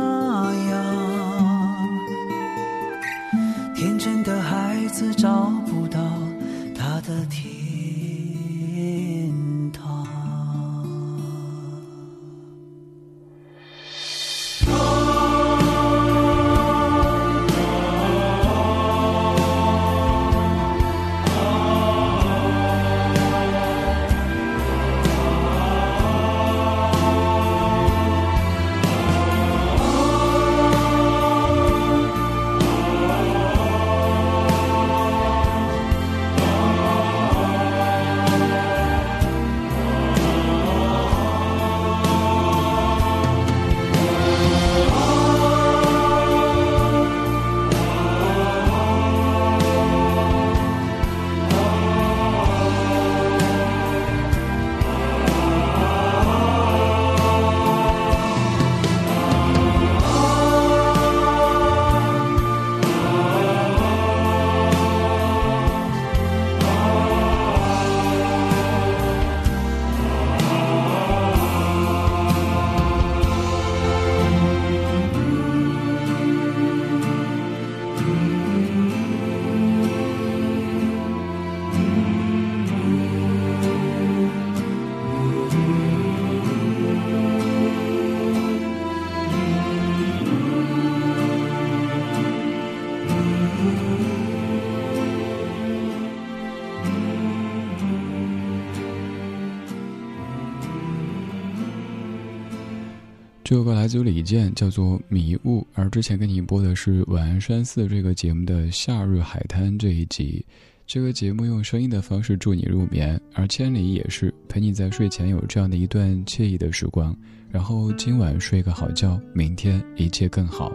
[103.96, 105.60] 这首歌来自于李健，叫做《迷雾》。
[105.72, 110.44] 而之前给你播的是《晚安山寺》这个节目的《夏日海滩》这一集。
[110.86, 117.16] 这个节目用声音的方式助你入眠，而千里也是陪你在睡前有这样的一段惬意的时光。
[117.50, 120.70] 然后今晚睡个好觉，明天一切更好。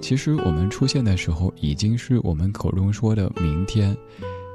[0.00, 3.96] 其实我们出现的时候，已经是我们口中说的明天。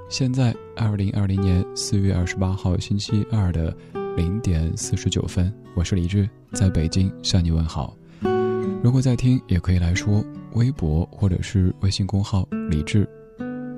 [0.09, 3.75] 现在，二零二零年四月二十八号星期二的。
[4.15, 7.95] 零点四十九分，我是李志，在北京向你问好。
[8.83, 13.07] 如果在听，也可以来说微博或者是微信公号李志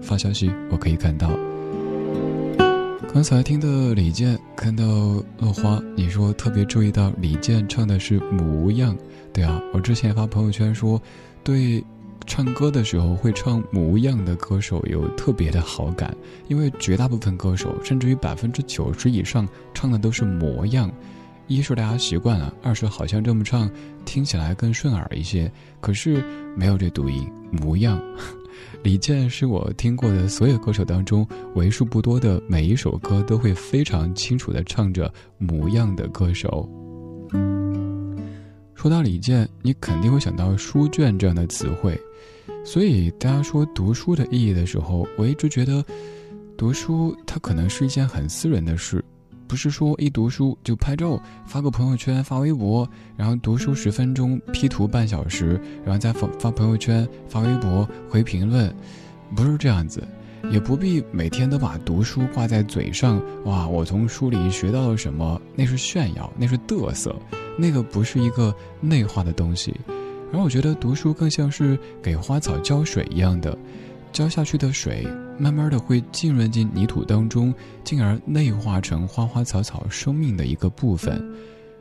[0.01, 1.29] 发消息，我可以看到。
[3.13, 4.83] 刚才听的李健，看到
[5.39, 8.95] 落花，你说特别注意到李健唱的是模样，
[9.33, 11.01] 对啊，我之前发朋友圈说
[11.43, 11.83] 对。
[12.25, 16.15] 唱歌的时候会唱模样的歌手有特别的好感，
[16.47, 20.91] 因为绝大部分歌手，甚至于百分之九十以上唱的都是模样。
[21.47, 23.69] 一是大家习惯了，二是好像这么唱
[24.05, 25.51] 听起来更顺耳一些。
[25.81, 26.23] 可是
[26.55, 28.01] 没有这读音模样。
[28.83, 36.69] 李健是我听过的所有歌手当中为数不多的每一首歌都会非常清楚的唱着模样的歌手。
[38.73, 41.99] 说到李健，你肯定会想到书卷这样的词汇。
[42.63, 45.83] 所以，大家说读书的意义的时候，我一直觉得，
[46.55, 49.03] 读书它可能是一件很私人的事，
[49.47, 52.87] 不是说一读书就拍照发个朋友圈发微博，
[53.17, 58.73] 然后读书十分钟 P 图半小时，然后再发发朋友圈发微博回评论，
[59.35, 60.07] 不是这样子，
[60.51, 63.21] 也不必每天都把读书挂在嘴上。
[63.45, 65.41] 哇，我从书里学到了什么？
[65.55, 67.15] 那是炫耀，那是嘚瑟，
[67.57, 69.75] 那个不是一个内化的东西。
[70.33, 73.57] 而我觉得读书更像是给花草浇水一样的。
[74.11, 75.07] 浇下去的水，
[75.37, 77.53] 慢慢的会浸润进泥土当中，
[77.83, 81.23] 进而内化成花花草草生命的一个部分。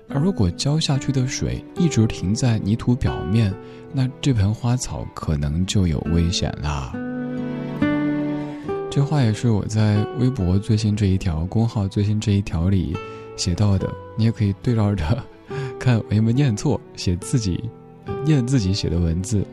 [0.08, 3.52] 而如果浇下去的水一直停在泥土表面，
[3.92, 6.92] 那这盆花草可能就有危险啦。
[8.90, 12.96] 这话也是我在微博最新这一条公号最新这一条里
[13.36, 15.24] 写到的，你也可以对照着
[15.78, 17.62] 看有没有念错，写自己
[18.24, 19.46] 念自己写的文字。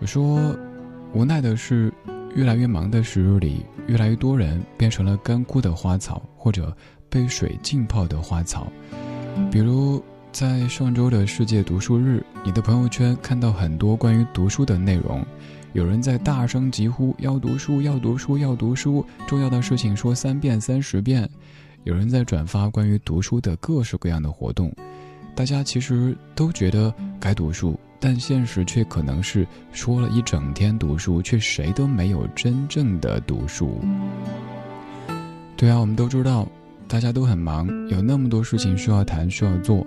[0.00, 0.56] 我说。
[1.12, 1.92] 无奈的是，
[2.36, 6.72] 越来越忙的时日里，越来越多人变成了干枯的花草，或者
[7.08, 8.70] 被水浸泡的花草。
[9.50, 10.00] 比如，
[10.30, 15.26] 在上周的世界读书日，你的朋友圈看到很多关于读书的内容，
[15.72, 21.26] 有人在大声疾呼要读书，要读书，要读书，重要的事情说三遍、三十遍；
[21.82, 24.72] 有人在转发关于读书的各式各样的活动，
[25.34, 27.78] 大家其实都觉得该读书。
[28.02, 33.78] 但现实却可能是说了一整天读书，却谁都没有真正的读书。
[35.54, 36.48] 对啊，我们都知道，
[36.88, 39.86] 大家都很忙，有那么多事情需要谈、需要做。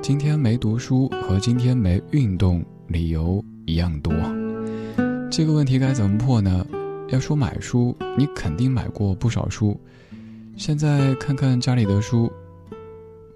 [0.00, 4.14] 今天没读书和今天没运动，理由一样多。
[5.28, 6.64] 这个问题该怎么破呢？
[7.08, 9.76] 要说买书，你肯定买过不少书。
[10.56, 12.30] 现在看看家里的书，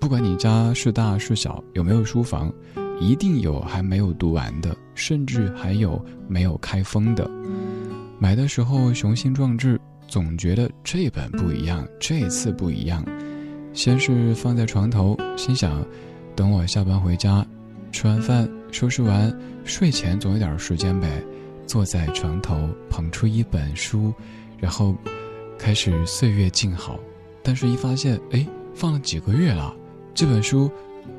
[0.02, 2.52] 不管你家是大是小，有没有书房。
[2.98, 7.30] 一定有还没有读完的，甚至还有没有开封的。
[8.18, 13.04] 买的时候雄心壮志，总觉得这本不一样，这次不一样。
[13.72, 15.86] 先是放在床头，心想，
[16.34, 17.46] 等我下班回家，
[17.92, 19.32] 吃完饭收拾完，
[19.64, 21.22] 睡前总有点时间呗。
[21.64, 24.12] 坐在床头捧出一本书，
[24.58, 24.96] 然后
[25.56, 26.98] 开始岁月静好。
[27.40, 28.44] 但是，一发现，哎，
[28.74, 29.72] 放了几个月了，
[30.14, 30.70] 这本书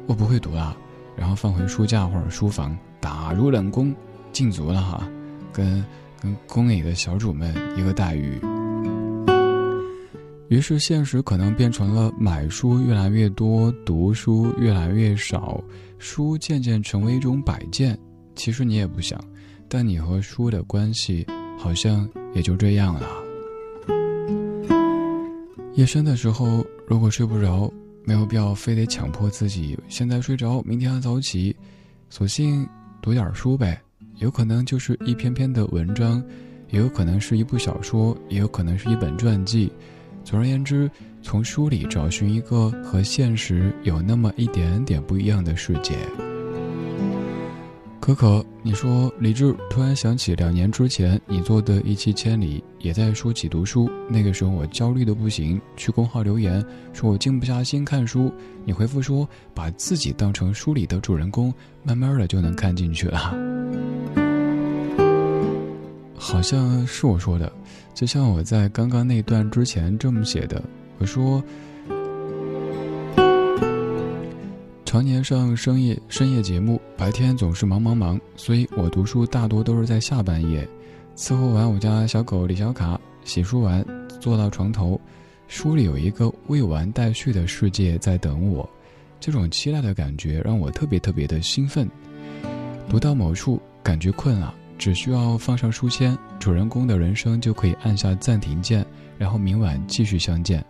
[0.07, 0.77] 我不会读了。
[1.15, 3.93] 然后放回书架或者书房，打入冷宫，
[4.31, 5.07] 禁足了哈，
[5.51, 5.85] 跟
[6.19, 8.41] 跟宫里的小主们一个待遇。
[10.47, 15.63] 于是现实可能变成了买书越来越多，读书越来越少，
[15.99, 17.95] 书渐渐成为一种摆件。
[18.35, 19.23] 其实你也不想，
[19.69, 21.23] 但你和书的关系
[21.59, 23.07] 好像也就这样了。
[25.75, 27.71] 夜深的时候，如果睡不着。
[28.05, 31.55] 没有必要非得强迫自己现在睡着，明天还早起，
[32.09, 32.67] 索性
[33.01, 33.81] 读点书呗。
[34.17, 36.23] 有可能就是一篇篇的文章，
[36.69, 39.71] 也有可能是一部小说，也有可能是一本传记。
[40.23, 40.89] 总而言之，
[41.21, 45.97] 从书里找寻一个和现实有那么一点点不一样的世界。
[48.03, 53.89] 可可，你说李志突然想起两年之前你做的一期《千里》，也在说起读书。
[54.09, 58.29] 那个时候我焦虑的不行，去公号留言说我静不下心看书。
[58.65, 63.33] 你回复说把自己当成书里的主人公，慢慢的就能看进去了。
[66.13, 67.49] 好像是我说的，
[67.93, 70.61] 就像我在刚刚那段之前这么写的，
[70.97, 71.41] 我说。
[74.93, 80.69] 常年上深夜深夜节目，白天总是忙忙忙，所以我读书大多都是在下半夜。
[81.15, 83.83] 伺候完我家小狗李小卡，洗漱完，
[84.21, 85.01] 坐到床头，
[85.47, 88.69] 书里有一个未完待续的世界在等我。
[89.19, 91.89] 这种期待的感觉让我特别特别的兴奋。
[92.87, 98.85] 读到某处，感觉困了，只需要放上书签，主人公的人生就可以按下暂停键，
[99.17, 100.63] 然后明晚继续相见。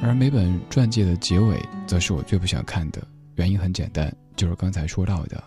[0.00, 3.06] 而每本传记的结尾，则是我最不想看的。
[3.36, 5.42] 原因很简单，就是刚才说到的，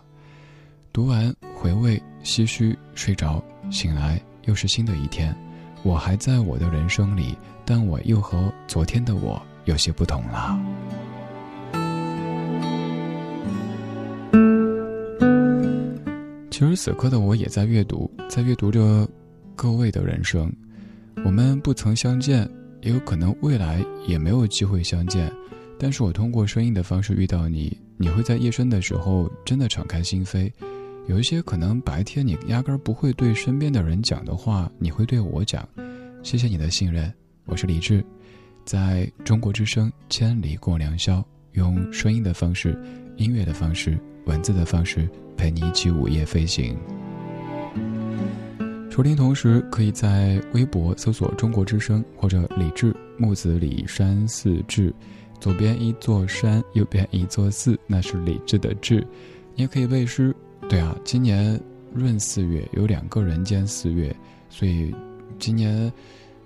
[0.91, 5.35] 读完回味唏嘘，睡着醒来又是新的一天，
[5.83, 10.59] 我还在我的人生里，但我又和昨天的我有些不同了。
[16.49, 19.07] 其实此刻的我也在阅读，在阅读着
[19.55, 20.51] 各位的人生，
[21.25, 22.49] 我们不曾相见，
[22.81, 25.29] 也有可能未来也没有机会相见。
[25.77, 30.51] 但是我通过声音的方式遇到你，你会在夜深的时候真的敞开心扉，
[31.07, 35.67] 有一些可能白天你压根儿不会对身边的人讲的话，你会对我讲。
[36.23, 37.13] 谢谢你的信任，
[37.45, 38.03] 我是李志，
[38.63, 42.75] 在中国之声千里共良宵，用声音的方式、
[43.17, 45.07] 音乐的方式、文字的方式
[45.37, 46.75] 陪你一起午夜飞行。
[48.89, 54.91] 收听同时，可以在微博搜索“中国之声”或者“李志木子李山寺志”。
[55.45, 59.05] 左边一座山，右边一座寺，那是理智的智。
[59.53, 60.35] 你也可以背诗。
[60.67, 61.61] 对啊，今年
[61.93, 64.11] 闰四月有两个人间四月，
[64.49, 64.91] 所以
[65.37, 65.93] 今年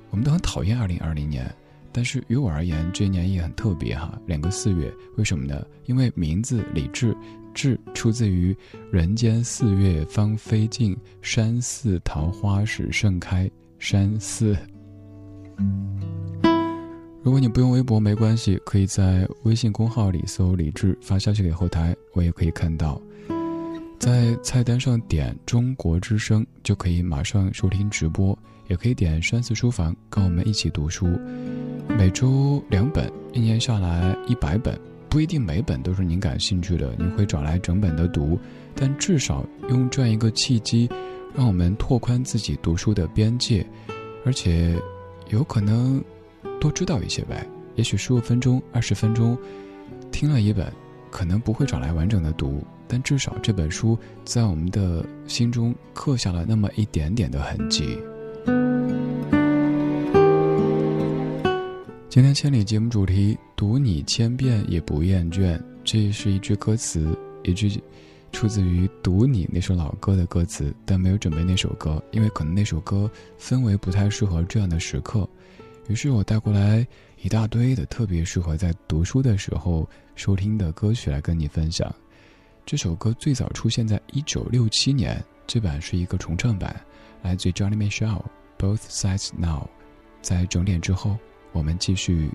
[0.09, 1.49] 我们都很讨厌二零二零年。
[1.93, 5.65] 但是于我而言，这一年也很特别哈，两个四月，为什么呢？
[5.85, 7.15] 因为名字李志，
[7.53, 8.53] 志出自于
[8.91, 13.49] 人间四月芳菲尽，山寺桃花始盛开。
[13.79, 14.57] 山寺。
[17.21, 22.99] 如果你不用微博没关系，可以在微信公号里搜李志，发消息给后台，我也可以看到。
[23.99, 28.37] 在菜单上点“中国之声”就可以马上收听直播，
[28.69, 31.07] 也可以点“山寺书房”跟我们一起读书。
[31.89, 38.39] 每周两本，一年下来一百本，不一定每本都是您感兴趣的，您会找来整本的读，
[38.73, 40.89] 但至少用这样一个契机，
[41.35, 43.65] 让我们拓宽自己读书的边界，
[44.25, 44.73] 而且
[45.31, 46.01] 有可能
[46.59, 47.45] 多知道一些呗。
[47.75, 49.37] 也许十五分钟、二十分钟
[50.11, 50.71] 听了一本，
[51.09, 57.97] 可能不会找来完整的读，但至少这本书在我们的心中刻下了那么一点点的痕迹。
[62.09, 67.81] 今天千里节目主题读你千遍也不厌倦，这是一句歌词，一句
[68.31, 73.09] 出自于《读你》那首老歌的歌词，但没有准备那首歌，因为可能那首歌
[73.39, 75.29] 氛围不太适合这样的时刻。
[75.89, 76.87] 于是我带过来
[77.21, 79.85] 一大堆的特别适合在读书的时候
[80.15, 81.93] 收听的歌曲来跟你分享。
[82.65, 86.79] 这首歌最早出现在一九六七年，这版是一个重唱版，
[87.23, 88.21] 来自 Johnny Mitchell，
[88.57, 89.63] 《Both Sides Now》。
[90.21, 91.17] 在整点之后。
[91.51, 92.29] 我们继续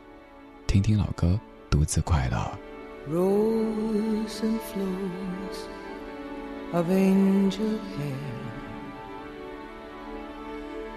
[0.67, 1.39] 听听老歌，
[1.71, 2.59] 独自快乐。
[3.09, 5.69] Rose and flows
[6.73, 8.19] of angel hair,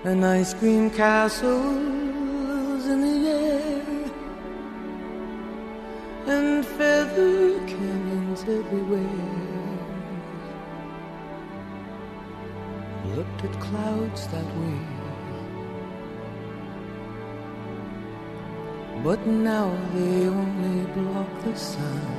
[0.04, 2.07] and ice cream castles
[2.90, 3.84] in the air,
[6.28, 9.38] and feather canyons everywhere.
[13.16, 14.80] Looked at clouds that way.
[19.04, 22.18] But now they only block the sun.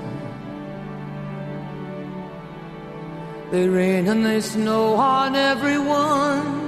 [3.51, 6.68] They rain and they snow on everyone.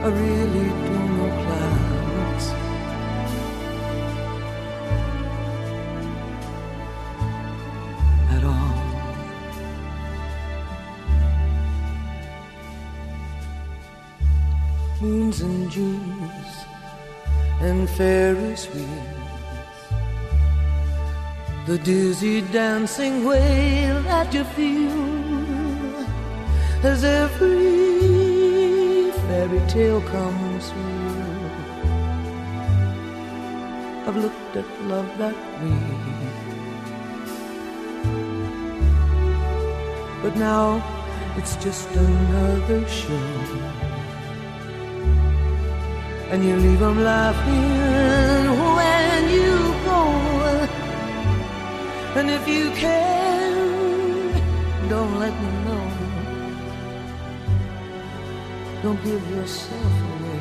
[0.00, 2.46] I really don't know clouds.
[8.34, 8.76] At all.
[15.00, 16.52] Moons and Junes
[17.60, 19.80] and Ferris wheels.
[21.66, 26.06] The dizzy dancing way that you feel
[26.84, 27.77] as every
[29.38, 31.50] fairy tale comes true.
[34.06, 35.82] I've looked at love that way.
[40.22, 40.66] But now
[41.38, 43.28] it's just another show
[46.30, 48.44] and you leave them laughing
[48.78, 49.54] when you
[49.88, 50.00] go.
[52.18, 53.54] And if you can,
[54.88, 55.57] don't let me
[58.88, 60.40] Don't give yourself away.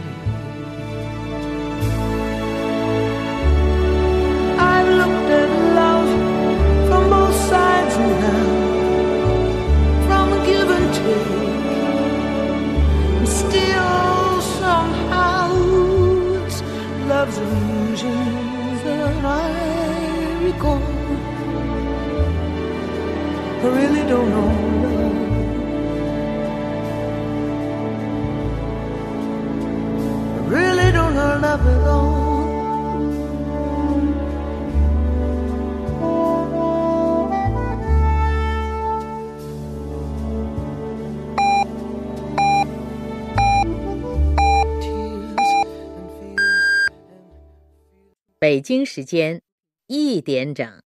[4.57, 6.09] I've looked at love
[6.87, 8.45] from both sides now,
[10.07, 11.27] from give and take,
[13.17, 15.51] and still somehow
[16.45, 16.61] it's
[17.09, 19.51] love's illusions that I
[20.45, 20.81] recall.
[23.63, 24.76] I really don't know
[31.47, 32.07] love alone.
[48.39, 49.41] 北京时间
[49.87, 50.86] 一点整。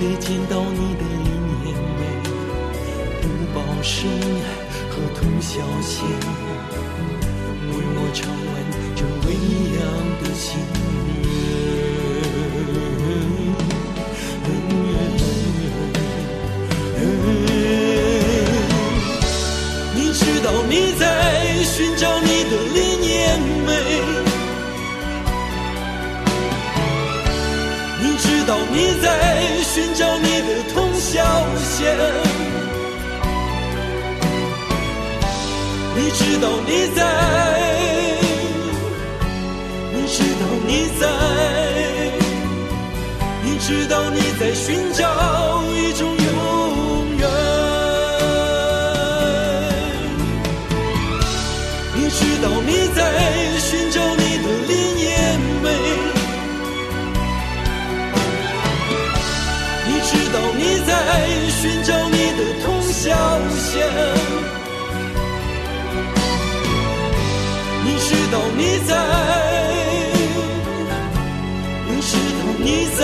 [0.00, 2.00] 得见到你的一面没
[3.20, 4.08] 不报深
[4.88, 6.08] 和通宵线
[7.66, 8.48] 为我唱完
[8.94, 9.34] 这微
[9.74, 9.82] 凉
[10.22, 10.97] 的心
[28.78, 29.08] 你在
[29.64, 31.20] 寻找你的同小
[31.58, 31.98] 线，
[35.96, 37.00] 你知道你在，
[39.92, 40.70] 你知道你
[41.00, 41.02] 在，
[43.42, 45.02] 你知道你在寻找
[45.74, 47.28] 一种永远。
[51.96, 53.47] 你知道你在。
[61.60, 63.10] 寻找你的通宵
[63.56, 63.84] 线，
[67.84, 68.90] 你知道你在。
[71.90, 73.00] 你知道你在，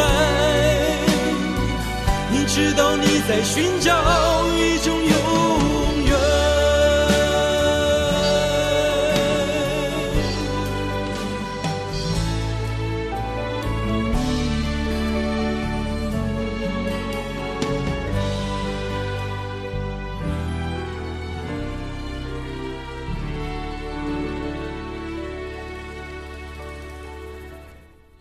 [2.31, 3.91] 你知道你在寻找
[4.57, 5.04] 一种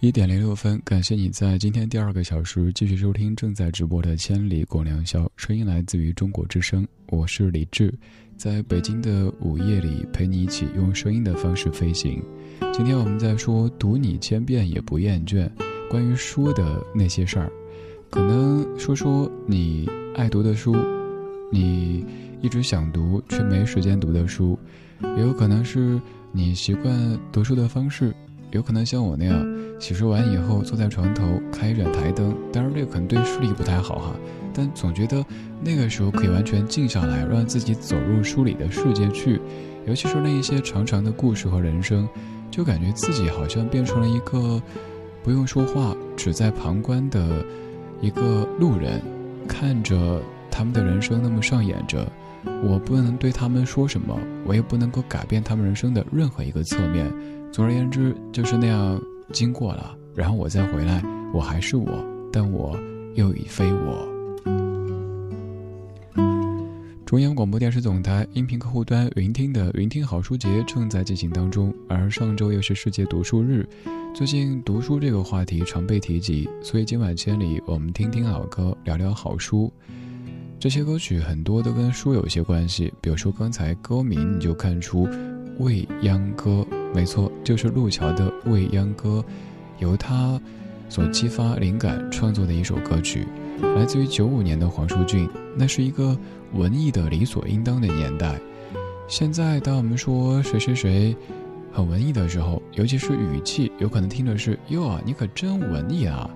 [0.04, 7.98] 一点零六分，感谢你在今天第二个小时继续收听正在直播的《千里共良宵》，声音来自于中国之声，我是李志，
[8.36, 12.22] 在北京的午夜里陪你一起用声音的方式飞行。
[12.74, 15.50] 今天我们在说读你千遍也不厌倦，
[15.90, 17.50] 关于书的那些事儿，
[18.10, 20.76] 可能说说你爱读的书，
[21.50, 22.06] 你
[22.42, 24.60] 一直想读却没时间读的书，
[25.16, 25.98] 也有可能是
[26.34, 28.14] 你习惯读书的方式。
[28.54, 29.46] 有可能像我那样，
[29.80, 34.16] 洗漱完以后坐在床头开一盏台灯，当然这可能对视力不太好哈，
[34.54, 35.26] 但总觉得
[35.64, 39.42] 那个时候可以完全静下来，让自己走入书里的世界去，
[39.88, 42.08] 尤其是那一些长长的故事和人生，
[42.52, 44.62] 就感觉自己好像变成了一个
[45.24, 47.44] 不用说话，只在旁观的
[48.02, 49.02] 一个路人，
[49.48, 52.08] 看着他们的人生那么上演着，
[52.64, 57.12] 我不能对他们说什么，我也不能够改变他们人生的任何一个侧面。
[57.54, 59.00] 总而言之，就是那样
[59.32, 62.76] 经过了，然后我再回来，我还是我，但我
[63.14, 64.12] 又已非我。
[67.06, 73.70] 中央广播电视总台音频客户端云听的云听好书节正在进行当中，而上周又是世界读书日，
[74.16, 79.72] 最近读书这个话题常被提及，所以今晚千里我们听听老歌，聊聊好书。
[80.60, 85.08] 这些歌曲很多都跟书有些关系，比如说刚才歌名你就看出。
[85.64, 89.24] 《未央歌》没错，就是路桥的《未央歌》，
[89.80, 90.40] 由他
[90.90, 93.28] 所激发灵感创作的一首歌曲，
[93.76, 95.28] 来自于九五年的黄舒骏。
[95.58, 96.18] 那是一个
[96.54, 98.40] 文艺的理所应当的年代。
[99.08, 101.16] 现在，当我们说谁谁谁
[101.72, 106.30] 很文艺的时候，尤其是语气，有可能听的是“哟啊，你可真文艺啊”，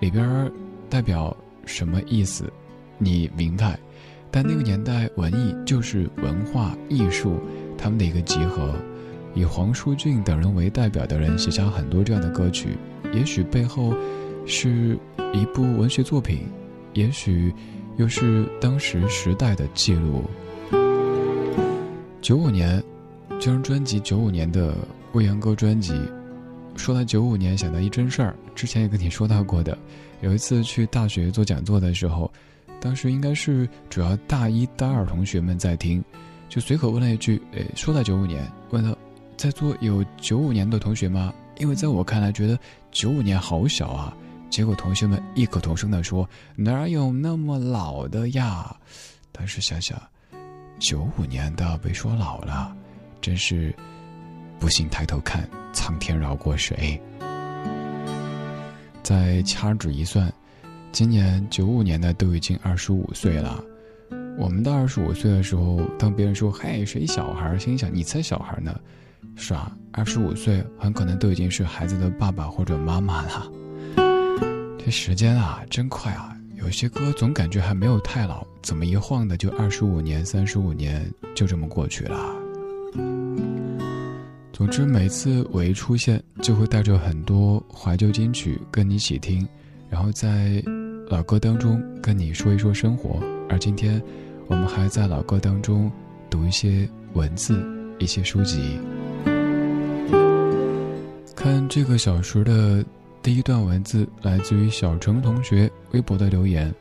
[0.00, 0.50] 里边
[0.90, 2.52] 代表什么意思？
[2.98, 3.78] 你明白？
[4.30, 7.38] 但那个年代，文艺就是文化艺术。
[7.80, 8.74] 他们的一个集合，
[9.34, 12.76] 以黄舒骏等人为代表的人写下很多这样的歌曲，
[13.12, 13.94] 也许背后
[14.46, 14.98] 是
[15.32, 16.40] 一部文学作品，
[16.94, 17.52] 也许
[17.96, 20.24] 又是当时时代的记录。
[22.20, 22.82] 九五年
[23.38, 24.72] 这张专辑，九五年的
[25.12, 25.94] 《未央歌》专辑，
[26.74, 29.78] 说到九五年，想到一真事儿，之前也跟你说到过的，
[30.20, 32.30] 有一次去大学做讲座的时候，
[32.80, 36.02] 当时应该是主要大一、大二同学们在听。
[36.48, 38.96] 就随口问了一句：“诶，说到九五年，问他，
[39.38, 41.32] 在座有九五年的同学吗？
[41.58, 42.58] 因为在我看来，觉得
[42.90, 44.14] 九五年好小啊。”
[44.50, 48.74] 结果同学们异口同声地说：“哪有那么老的呀？”
[49.30, 49.96] 但是想想，
[50.80, 52.74] 九五年的被说老了，
[53.20, 53.72] 真是
[54.58, 57.00] 不信抬头看，苍天饶过谁？
[59.04, 60.32] 再掐指一算，
[60.90, 63.62] 今年九五年的都已经二十五岁了。
[64.36, 68.80] 我们到二十五岁的时候，当别人说“嗨，谁小孩”，心想你才小孩呢，
[69.36, 69.70] 是啊？
[69.92, 73.50] 二十五岁很可能都已经是孩子的爸爸或者妈妈了。
[74.78, 76.36] 这时间啊，真快啊！
[76.56, 82.18] 有些歌总感觉还没有太老，怎么一晃的就二十五年、三十五年就这么过去了？
[84.52, 89.46] 总之，每次我一出现，就会带着很多怀旧金曲跟你一起听，
[89.88, 90.62] 然后在
[91.08, 93.20] 老歌当中跟你说一说生活。
[93.48, 94.02] 而今天。
[94.50, 95.92] 我们还在老歌当中
[96.30, 97.62] 读一些文字，
[97.98, 98.80] 一些书籍。
[101.38, 102.84] 看这个小时的
[103.22, 106.74] 第一段文字，来自于小程同学微博的留言。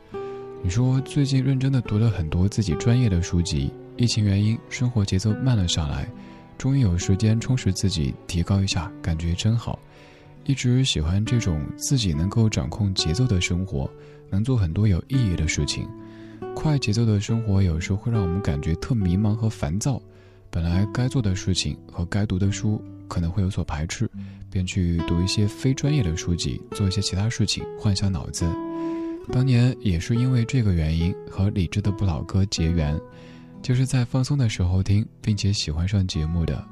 [0.64, 6.12] 你说最近认真的读了很多自己专业的书籍，疫情原因，生活节奏慢了下来，
[6.58, 9.78] 终于有时间充实自己，提高一下，感觉真好。
[10.46, 13.88] 一直喜欢这种自己能够掌控节奏的生活，
[14.28, 15.88] 能做很多有意义的事情。
[16.56, 20.02] 快节奏的生活有时候会让我们感觉特迷茫和烦躁。
[20.50, 24.10] 本来该做的事情和该读的书可能会有所排斥，
[24.50, 28.46] 便去读一些非专业的书籍，做一些其他事情，换下脑子。
[29.32, 33.00] 当年也是因为这个原因和理智的不老歌结缘，
[33.62, 36.64] 就是在放松的时候听，并且喜欢上节目的。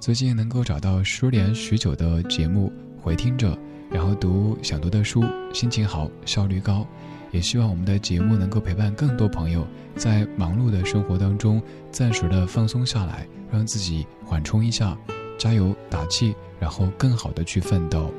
[0.00, 3.56] 最近能够找到失联许久的节目回听着，
[3.90, 5.22] 然后读想读的书，
[5.52, 6.86] 心情好，效率高。
[7.30, 9.66] 也希望我们的节目能够陪伴更多朋友
[9.96, 14.94] 在忙碌的生活当中暂时的放松下来，让自己缓冲一下，
[15.42, 18.14] 加油打气，然后更好的去奋斗。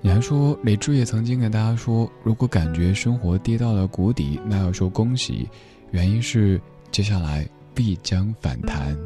[0.00, 5.48] 你还说李志也曾经跟大家说，如果感觉生活跌到了谷底，那要说恭喜，
[5.90, 6.60] 原因是
[6.92, 7.44] 接下来
[7.74, 8.96] 必将反弹。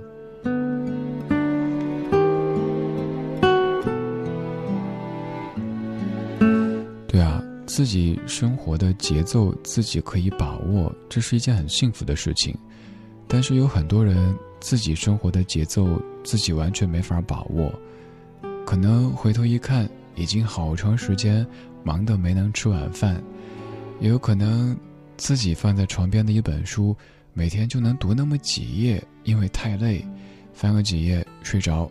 [7.09, 12.55] 对啊，自己生活的节奏自己可以把握，这是一件很幸福的事情。
[13.26, 17.73] 但是有很多人自己生活的节奏自己完全没法把握，
[18.66, 19.89] 可能回头一看。
[20.16, 21.47] 已经好长时间
[21.82, 23.23] 忙得没能吃晚饭，
[24.01, 24.77] 也有可能
[25.16, 26.95] 自己放在床边的一本书，
[27.32, 30.05] 每天就能读那么几页，因为太累，
[30.53, 31.91] 翻个几页睡着，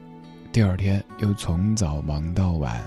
[0.52, 2.80] 第二天又从早忙到晚。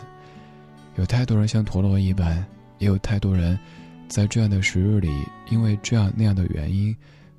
[0.97, 2.45] 有太多人像陀螺一般，
[2.79, 3.59] 也有太多人
[4.07, 5.11] 在这样的时日里，
[5.51, 6.95] 因为这样那样的原因，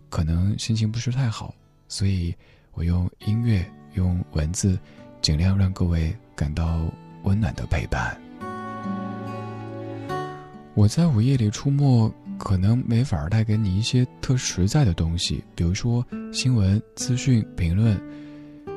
[0.09, 1.55] 可能心情不是太好，
[1.93, 2.33] 所以
[2.71, 3.63] 我用音乐、
[3.93, 4.79] 用文字，
[5.21, 6.91] 尽量让各位感到。
[7.23, 8.19] 温暖的陪伴。
[10.73, 17.97] 我在午夜里出没，可能没法带给你一些特实在的东西，比如说新闻、资讯、评论。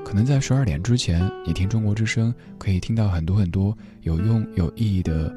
[0.04, 5.36] 可能在十二点之前，你听中国之声，可以听到很多很多有用、有意义的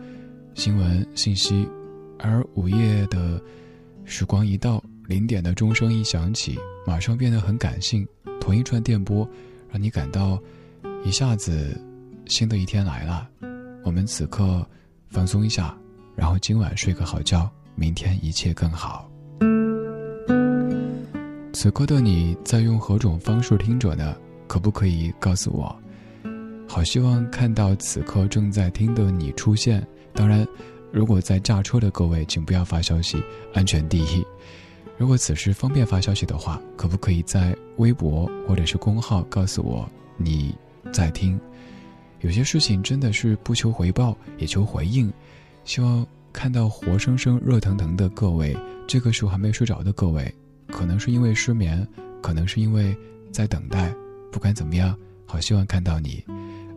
[0.53, 1.67] 新闻信息。
[2.19, 3.41] 而午夜的
[4.05, 6.55] 时光一到，零点的钟声一响起，
[6.85, 8.07] 马上变得很感性。
[8.39, 9.27] 同一串电波，
[9.71, 10.39] 让你感到
[11.03, 11.75] 一下子。
[12.27, 13.27] 新的一天来了，
[13.83, 14.63] 我们此刻
[15.07, 15.75] 放松一下，
[16.15, 19.09] 然后今晚睡个好觉，明天一切更好。
[21.53, 24.15] 此刻的你在用何种方式听着呢？
[24.47, 25.75] 可不可以告诉我？
[26.67, 29.83] 好希望看到此刻正在听的你出现。
[30.13, 30.47] 当然，
[30.91, 33.19] 如果在驾车的各位，请不要发消息，
[33.55, 34.23] 安全第一。
[34.99, 40.53] 如果此时方便发消息的话，可不可以在微博或者是公号告诉我你
[40.91, 41.39] 在听？
[42.19, 45.09] 有些事情真的是不求回报，也求回应。
[45.63, 48.53] 希望看到活生生、热腾腾的各位，
[48.89, 50.35] 这个时候还没睡着的各位，
[50.67, 51.87] 可能是因为失眠，
[52.21, 52.93] 可能是因为
[53.31, 53.95] 在等待。
[54.33, 54.93] 不管怎么样，
[55.25, 56.21] 好希望看到你。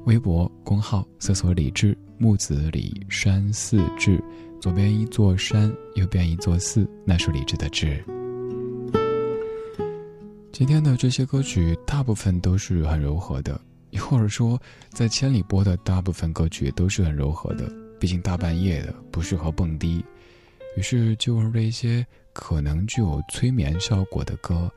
[0.04, 4.22] 微博公号搜索“李志木子李山寺志”，
[4.62, 8.00] 左边一座山，右边一座寺，那是李志的志。
[10.52, 13.60] 今天的这些歌曲，大部分都是很柔和的。
[13.98, 14.56] 或者说，
[14.90, 17.68] 在千里播的大部分歌曲都是很柔和的，
[17.98, 20.04] 毕竟大半夜的不适合蹦迪，
[20.76, 24.72] 于是就用这一些可能具有催眠效果的歌，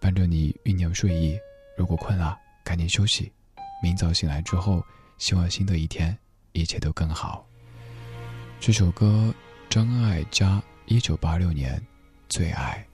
[0.00, 1.38] 伴着你酝酿睡意。
[1.78, 3.30] 如果困了，赶紧休息，
[3.80, 4.82] 明早醒来之后，
[5.16, 6.18] 希望新的一天
[6.54, 7.46] 一切都更好。
[8.64, 9.34] 这首歌，
[9.68, 11.74] 张艾嘉，一九八六年，
[12.28, 12.86] 《最爱》。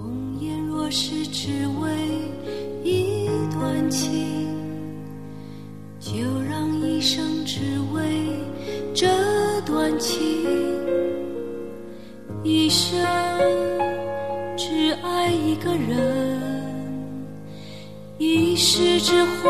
[0.00, 1.88] 红颜若是只为
[2.82, 4.44] 一段情。
[6.00, 6.14] 就
[6.50, 8.26] 让一生只为
[8.92, 9.06] 这
[9.60, 10.18] 段情，
[12.42, 13.00] 一生
[14.56, 16.42] 只爱一个人，
[18.18, 19.48] 一世只怀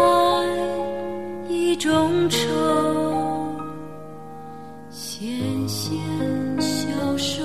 [1.49, 3.16] 一种愁。
[7.17, 7.43] 手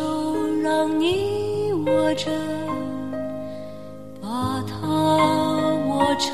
[0.61, 2.29] 让你握着，
[4.21, 4.87] 把它
[5.87, 6.33] 握成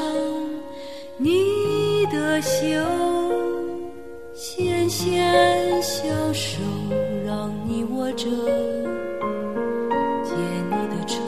[1.17, 1.67] 你。
[2.09, 2.61] 的袖，
[4.33, 6.61] 纤纤小手
[7.25, 8.29] 让你握着，
[10.23, 10.33] 解
[10.69, 11.19] 你的愁，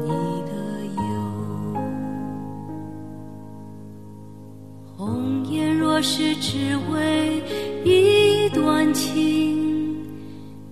[0.00, 0.08] 你
[0.46, 0.52] 的
[0.96, 1.02] 忧。
[4.96, 7.42] 红颜若是只为
[7.84, 9.61] 一段情，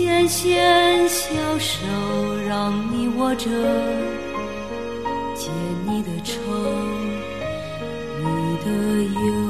[0.00, 1.78] 纤纤小手
[2.48, 3.50] 让你握着
[5.34, 5.50] 解
[5.84, 6.40] 你的愁
[8.18, 9.49] 你的忧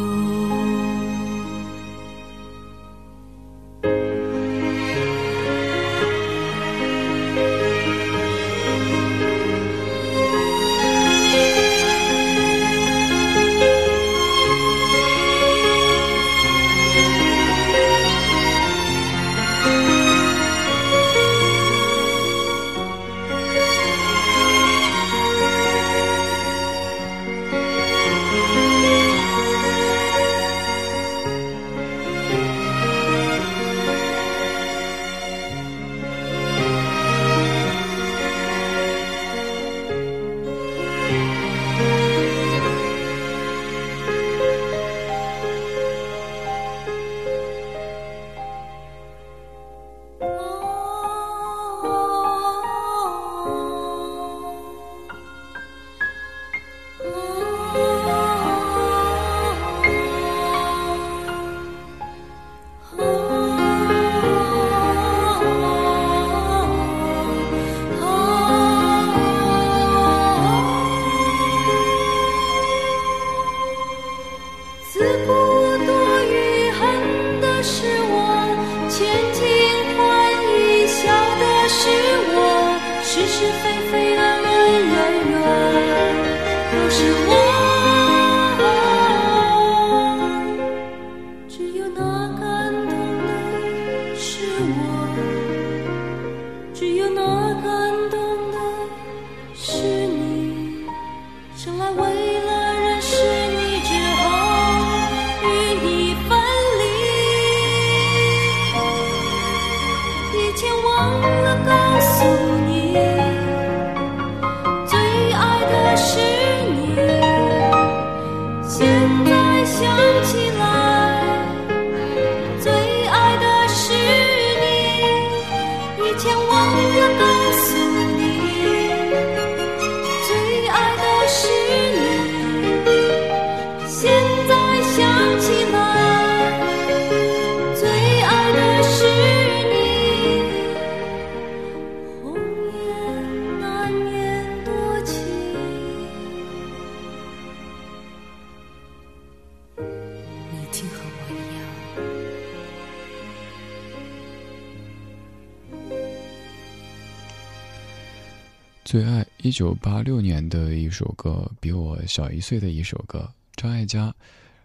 [159.51, 164.15] 一九八六年的一首歌，比我小一岁的一首歌，张艾嘉。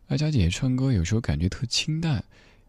[0.09, 2.23] 艾嘉姐唱歌有时候感觉特清淡，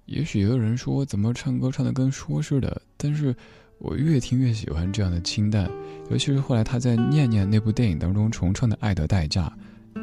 [0.06, 3.36] 也许有人说怎么唱歌唱的跟说似的，但是
[3.76, 5.70] 我越听越喜欢这样的清淡。
[6.10, 9.52] 尤其是后来她在《念念》那部电影当中重唱的《爱的代价》，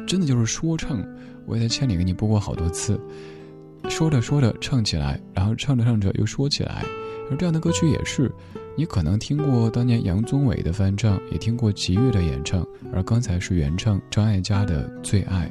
[0.06, 1.04] 真的就是说唱。
[1.46, 2.96] 我也在千里给你播过好多次，
[3.88, 6.84] 说着说着唱起来，然后唱着唱着又说起来，
[7.28, 8.30] 而这样的歌曲也是。
[8.76, 15.48] 你可能听过当年杨宗纬的翻唱，也听过吉豫的演唱，而刚才是原唱张艾嘉的《最爱》。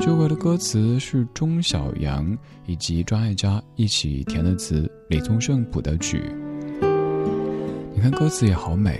[0.00, 6.22] 这首歌的歌词是钟晓阳以及张艾嘉一起填的词，李宗盛谱的曲。
[7.94, 8.98] 你看歌词也好美，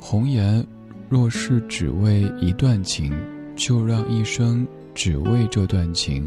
[0.00, 0.64] 红颜
[1.10, 3.12] 若是只为一段情，
[3.54, 6.26] 就让一生只为这段情，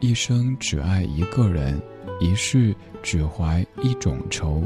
[0.00, 1.80] 一生只爱一个人，
[2.20, 2.74] 一世
[3.04, 4.64] 只怀一种愁。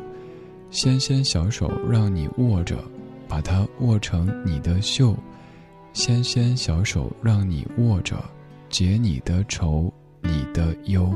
[0.74, 2.76] 纤纤小手让你握着，
[3.28, 5.14] 把它握成你的袖；
[5.92, 8.16] 纤纤小手让你握着，
[8.68, 9.88] 解你的愁，
[10.20, 11.14] 你的忧。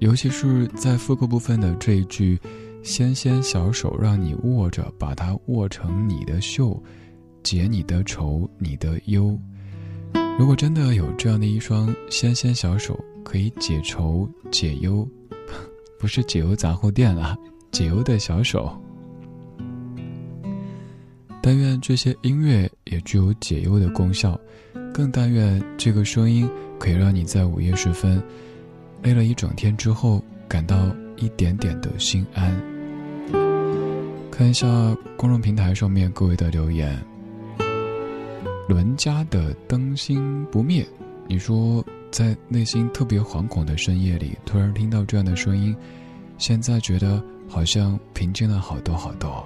[0.00, 2.38] 尤其是在副歌部分的这一句
[2.84, 6.78] ：“纤纤小手让你握着，把它握成你的袖，
[7.42, 9.34] 解你的愁，你的忧。”
[10.38, 15.08] 如果真的有这样的一双纤纤小手，可以解愁解忧。
[16.02, 17.38] 不是解忧杂货店了，
[17.70, 18.76] 解忧的小手。
[21.40, 24.36] 但愿这些音乐也具有解忧的功效，
[24.92, 28.20] 更但愿这个声音可以让你在午夜时分，
[29.00, 32.52] 累了一整天之后感到一点点的心安。
[34.28, 34.66] 看一下
[35.16, 37.00] 公众平台上面各位的留言。
[38.68, 40.84] 伦家的灯芯不灭，
[41.28, 41.84] 你说。
[42.12, 45.74] 在内心特别惶恐的深夜里，突然听到这样的声音，
[46.36, 49.42] 现在觉得好像平静了好多好多。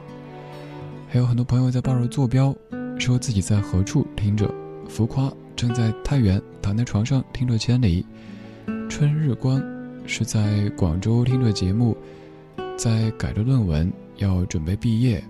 [1.09, 2.53] 还有很多朋友在报着坐标，
[2.99, 4.53] 说自己在何处听着，
[4.89, 8.05] 浮夸正在太原躺在床上听着千里，
[8.91, 9.63] 春日光
[10.05, 11.97] 是在广州听着节目，
[12.77, 15.23] 在改着论文要准备毕业。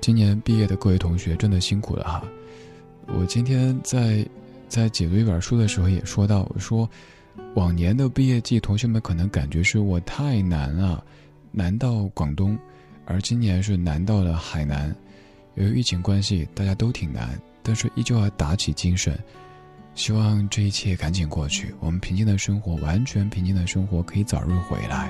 [0.00, 2.24] 今年毕业的各位同学真的辛苦了哈。
[3.06, 4.26] 我今天在
[4.74, 6.90] 在解读一本书的时候也说到，我说
[7.54, 11.04] 往年的毕业季，同学们可能感觉是我太难了，
[11.52, 12.58] 难到广东，
[13.04, 14.92] 而今年是难到了海南。
[15.54, 19.16] 由于疫情关系，大家都挺难，但是依旧要打起精神，
[19.94, 25.08] 希望这一切赶紧过去，我们平静的生活，完全平静的生活可以早日回来。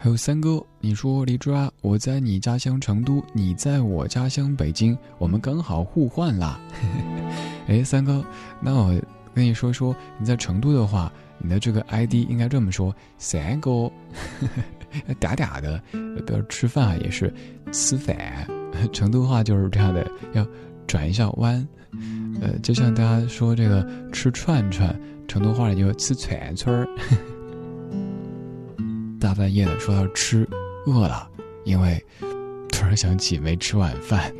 [0.00, 6.60] 还有三哥，你说李志啊，我在你家乡成都，你在我家乡北京，我们刚好互换啦。
[7.66, 8.24] 哎，三哥，
[8.60, 8.96] 那我
[9.34, 13.90] 跟你说说，你在成都的话，你的这个 ID 应该这么说：三哥，
[15.18, 17.34] 嗲嗲的，比如吃饭啊也是
[17.72, 18.16] 吃饭，
[18.92, 20.46] 成都话就是这样的，要
[20.86, 21.66] 转一下弯。
[22.40, 24.96] 呃，就像大家说这个吃串串，
[25.26, 26.88] 成都话里就吃串串儿。
[29.28, 30.48] 大半夜的说要吃，
[30.86, 31.28] 饿了，
[31.66, 32.02] 因为
[32.70, 34.32] 突然想起没吃晚饭。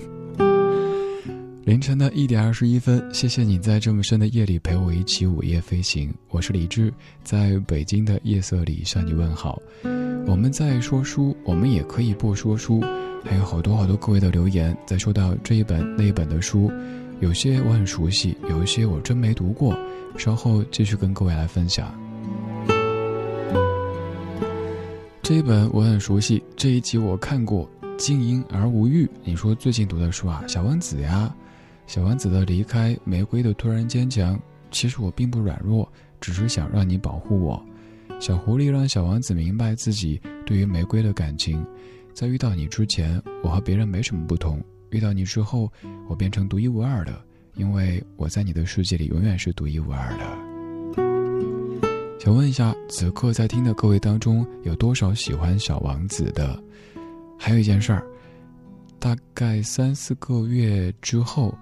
[1.66, 6.10] 凌晨的一点二十一分，谢谢你在这么深的夜里陪我一起午夜飞行。
[6.30, 6.90] 我是李志，
[7.22, 9.60] 在北京的夜色里向你问好。
[10.26, 12.82] 我们在说书，我们也可以不说书。
[13.22, 16.72] 还有好多好多各位的留言，在说到这一本那一本的书，
[17.20, 19.78] 有些我很熟悉，有一些我真没读过。
[20.16, 21.94] 稍后继续跟各位来分享。
[25.28, 29.04] 这一本我很熟悉，这一集我看过《静音而无欲》。
[29.22, 31.30] 你说最近读的书啊，《小王子》呀，
[31.92, 34.40] 《小王子的离开》，玫瑰的突然坚强。
[34.70, 35.86] 其实我并不软弱，
[36.18, 37.62] 只是想让你保护我。
[38.18, 41.62] 小狐狸让小王子明白自己对于玫瑰的感情。
[42.14, 44.56] 在遇到你之前，我和别人没什么不同；
[44.88, 45.70] 遇到你之后，
[46.08, 47.22] 我变成独一无二的，
[47.54, 50.47] 因为我在你的世界里永远是独一无二的。
[52.28, 56.62] 想问一下，此刻在听的各位当中，有多少喜欢小王子的？
[57.38, 58.06] 还有一件事儿，
[58.98, 61.56] 大概三四个月之后，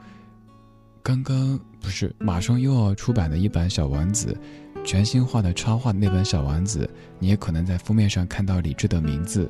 [1.05, 4.37] 刚刚不是马上又要出版的一版小王子，
[4.85, 6.91] 全新画的插画的那本小王子，
[7.21, 9.49] 你也可能在封面上看到李志的名字。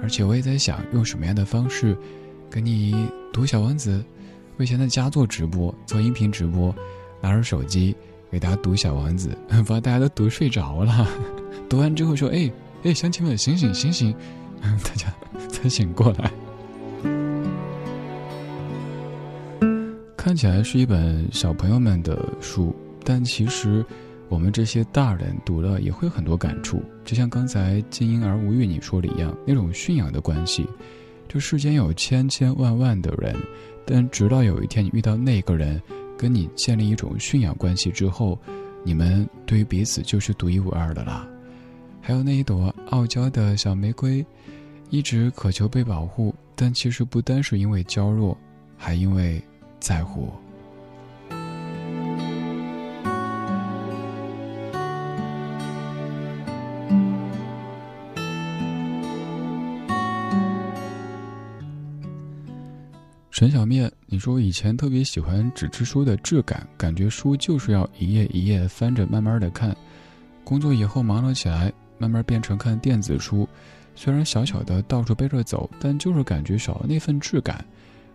[0.00, 1.94] 而且我也在想，用什么样的方式，
[2.48, 4.02] 跟你读小王子？
[4.56, 6.74] 我以前在家做直播，做音频直播，
[7.20, 7.94] 拿着手机。
[8.34, 11.08] 给大家读《小王子》， 把大家都读睡着了。
[11.70, 12.50] 读完之后说：“哎
[12.82, 14.12] 哎，乡亲们，醒醒醒醒！”
[14.60, 15.06] 大家
[15.48, 16.28] 才醒过来。
[20.16, 22.74] 看起来是一本小朋友们的书，
[23.04, 23.86] 但其实
[24.28, 26.82] 我们这些大人读了也会很多感触。
[27.04, 30.66] 就像刚才“静婴儿无欲”你说的一样，那种驯养的关系。
[31.28, 33.36] 这世间有千千万万的人，
[33.86, 35.80] 但直到有一天你遇到那个人。
[36.16, 38.38] 跟你建立一种驯养关系之后，
[38.82, 41.26] 你们对于彼此就是独一无二的啦。
[42.00, 44.24] 还有那一朵傲娇的小玫瑰，
[44.90, 48.36] 一直渴求被保护，但其实不单是因为娇弱，
[48.76, 49.42] 还因为
[49.80, 50.30] 在乎。
[63.34, 69.76] 陈小面，你说以前特别喜欢纸质书的质感，感觉书就是要一页一页翻着慢慢的看。
[70.44, 73.48] 工作以后忙了起来，慢慢变成看电子书，
[73.96, 77.64] 虽然小小的到处背着走，但就是感觉少了那份质感。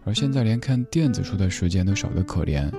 [0.06, 2.72] 而现在连看电子书的时间都少得可怜。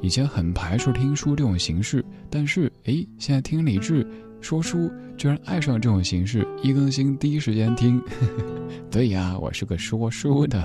[0.00, 4.04] 以前很排斥听书这种形式，但是诶，现在听李志
[4.40, 8.02] 说书，居然爱上了这种形式，一更新第一时间听。
[8.90, 10.60] 对呀，我是个说书的。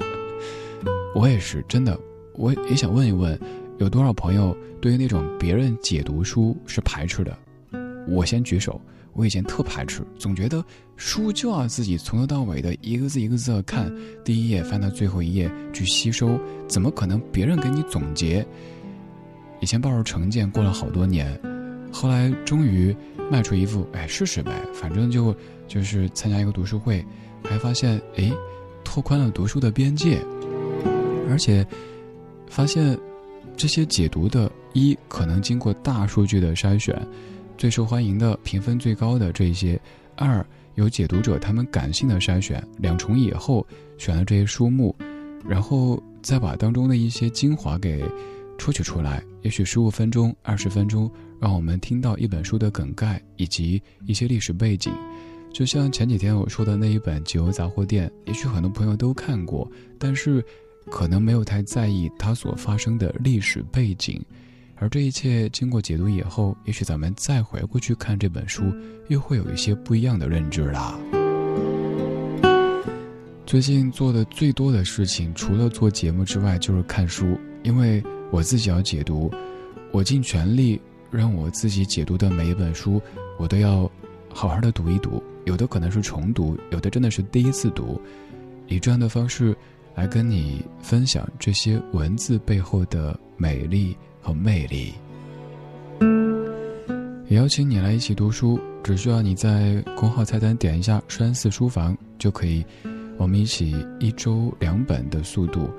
[1.15, 1.99] 我也是真的，
[2.34, 3.38] 我也想问一问，
[3.80, 7.38] 有多少朋友对于那种别人解读书是排斥的？
[8.07, 8.80] 我先举手，
[9.14, 10.64] 我以前特排斥，总觉得
[10.95, 13.91] 书就要自己从头到尾的一个字一个字的看，
[14.23, 18.45] 第一页翻到最后一页去吸收，怎么可能别人给你总结？
[19.60, 21.38] 以前抱着成见过了好多年，
[21.91, 22.95] 后来终于
[23.31, 25.36] 迈出一步，哎，试试呗，反正就
[25.68, 27.03] 就是参加一个读书会，
[27.44, 28.31] 还发现哎，
[28.84, 30.19] 拓宽了读书的边界。
[31.30, 31.65] 而且，
[32.47, 32.97] 发现
[33.56, 36.99] 这些解读的，一可能经过大数据的筛选，
[37.57, 39.77] 最受欢迎的、评分最高的这一些；
[40.15, 40.45] 二
[40.76, 43.65] 有解读者他们感性的筛选，两重以后
[43.97, 44.95] 选了这些书目，
[45.45, 48.03] 然后再把当中的一些精华给
[48.57, 54.91] 抽取出来，也许十五分钟、二十分钟，让我们听到一本书的梗概以及一些历史背景。
[55.53, 59.69] 就像前几天我说的那一本《解忧杂货店》，也许很多朋友都看过，
[59.99, 60.43] 但是。
[60.91, 64.21] 可能没有太在意它所发生的历史背景，
[64.75, 68.63] 而这一切经过解读以后，也许咱们再回过去看这本书，
[69.07, 70.97] 又会有一些不一样的认知啦。
[73.45, 77.39] 最近做的最多的事情，除了做节目之外，就是看书。
[77.63, 78.01] 因为
[78.31, 79.29] 我自己要解读，
[79.91, 80.79] 我尽全力
[81.11, 83.01] 让我自己解读的每一本书，
[83.37, 83.89] 我都要
[84.31, 85.21] 好好的读一读。
[85.45, 87.99] 有的可能是重读，有的真的是第一次读，
[88.67, 89.57] 以这样的方式
[89.99, 94.93] 来跟你分享这些文字背后的美丽和魅力。
[97.27, 102.65] 也邀请你来一起读书，只需要你在公号菜单点一下“山寺书房”就可以。
[103.17, 105.69] 我们一起一周两本的速度，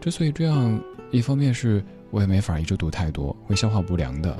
[0.00, 0.82] 之所以这样，
[1.12, 1.80] 一方面是
[2.10, 4.36] 我也没法一周读太多，会消化不良的；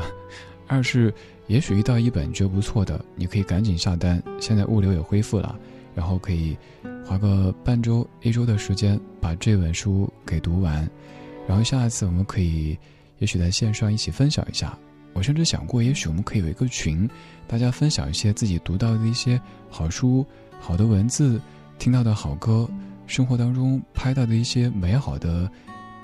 [0.66, 1.14] 二是
[1.46, 4.20] 也许遇到一本觉得不错的，你可以赶紧下单。
[4.40, 5.56] 现在物流也恢复了，
[5.94, 6.56] 然后可以
[7.08, 10.86] 花个半周、一周的时间把这本书给读完，
[11.48, 12.78] 然后下一次我们可以
[13.16, 14.78] 也许在线上一起分享一下。
[15.14, 17.08] 我甚至想过，也许我们可以有一个群，
[17.46, 19.40] 大家分享一些自己读到的一些
[19.70, 20.24] 好书、
[20.60, 21.40] 好的文字。
[21.78, 22.68] 听到的好歌，
[23.06, 25.50] 生活当中拍到的一些美好的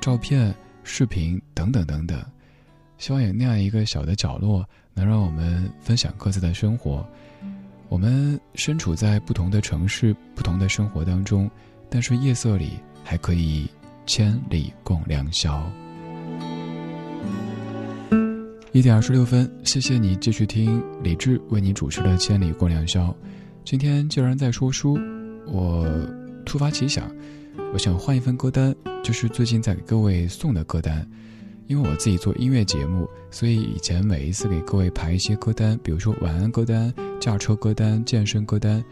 [0.01, 0.55] 照片、
[0.85, 2.19] 视频等等等等，
[2.97, 7.07] 希望有那样一个小的角落，能让我们分享各自的生活。
[7.95, 11.49] 我们身处在不同的城市、不同的生活当中，
[11.89, 12.71] 但是夜色里
[13.05, 13.71] 还可以
[14.05, 15.65] 千里共良宵。
[18.73, 23.11] 一点二十六分，谢谢你继续听李志为你主持的《千里共良宵》。
[23.65, 24.99] 今天既然在说书。
[25.47, 25.87] 我
[26.45, 27.09] 突发奇想，
[27.73, 31.09] 我想换一份歌单，就是最近在给各位送的歌单。
[31.67, 38.85] 因为我自己做音乐节目，所以以前每一次给各位排一些歌单，比如说晚安歌单、驾车歌单、健身歌单。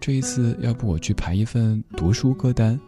[0.00, 2.78] 这一次，要不我去排一份读书歌单？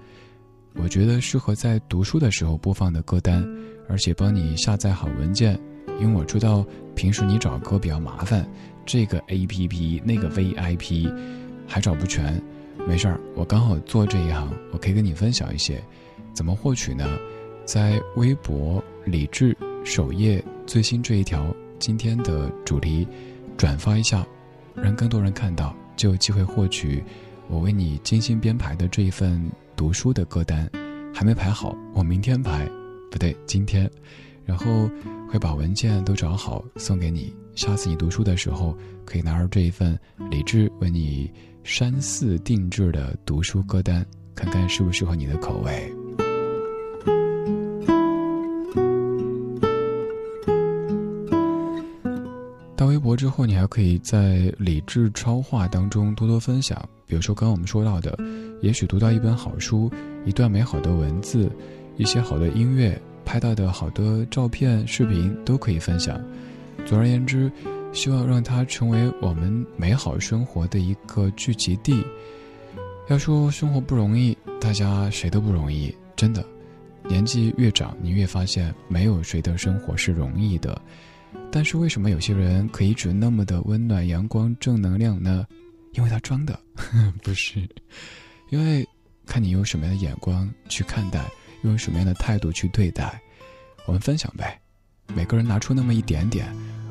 [0.75, 3.47] 我觉得适合在读书的时候播放的歌单，
[3.89, 5.59] 而且帮你下载好文件。
[6.01, 6.65] 因为我知道
[6.95, 8.49] 平时你找歌比较麻烦，
[8.87, 11.13] 这个 A P P 那个 V I P
[11.67, 12.43] 还找不全。
[12.89, 15.83] 没事儿，我刚好做这一行，我可以跟你分享一些，
[16.33, 17.07] 怎么获取呢？
[17.65, 23.07] 在微博李智首页最新这一条今天的主题，
[23.57, 24.27] 转发一下，
[24.75, 27.03] 让更多人看到，就有机会获取
[27.49, 30.69] 我为你精心编排的这一份读书的歌单。
[31.15, 32.69] 还没排好，我明天排，
[33.11, 33.91] 不对，今天，
[34.45, 34.89] 然后
[35.29, 37.35] 会把文件都找好送给你。
[37.55, 39.99] 下次你读书的时候，可以拿着这一份
[40.31, 41.31] 李智为你。
[41.65, 46.02] 山寺定制的读书歌单，看看适不适合你的口味。
[52.83, 56.77] 到微博之后，你还可以在理智超话当中多多分享。
[57.07, 58.19] 比如说，刚刚我们说到的，
[58.61, 59.89] 也许读到一本好书，
[60.27, 61.49] 一段美好的文字，
[61.97, 66.21] 一些好的音乐，拍到的好多照片、视频都可以分享。
[66.85, 67.51] 总而言之。
[67.95, 72.03] 希望让它成为我们美好生活的一个聚集地。
[73.11, 76.43] 要说生活不容易，大家谁都不容易，真的。
[77.07, 80.81] 年纪越长，你越发现没有谁的生活是容易的。
[81.53, 85.47] 但是为什么有些人可以一直那么的温暖、阳光、正能量呢？
[85.93, 86.59] 因为他装的，
[87.23, 87.69] 不是。
[88.49, 88.89] 因为
[89.27, 91.25] 看你用什么样的眼光去看待，
[91.63, 93.21] 用什么样的态度去对待。
[93.85, 94.59] 我们分享呗，
[95.15, 96.47] 每个人拿出那么一点点。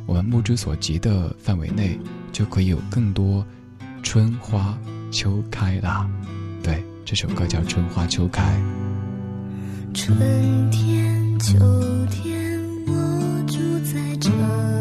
[0.06, 1.98] 我们目之所及的范围内，
[2.32, 3.46] 就可以有更多
[4.04, 4.78] 春花
[5.12, 6.10] 秋开啦。
[6.62, 8.62] 对，这首歌叫《春花秋开》。
[9.94, 12.31] 春天，秋天，
[14.42, 14.81] 在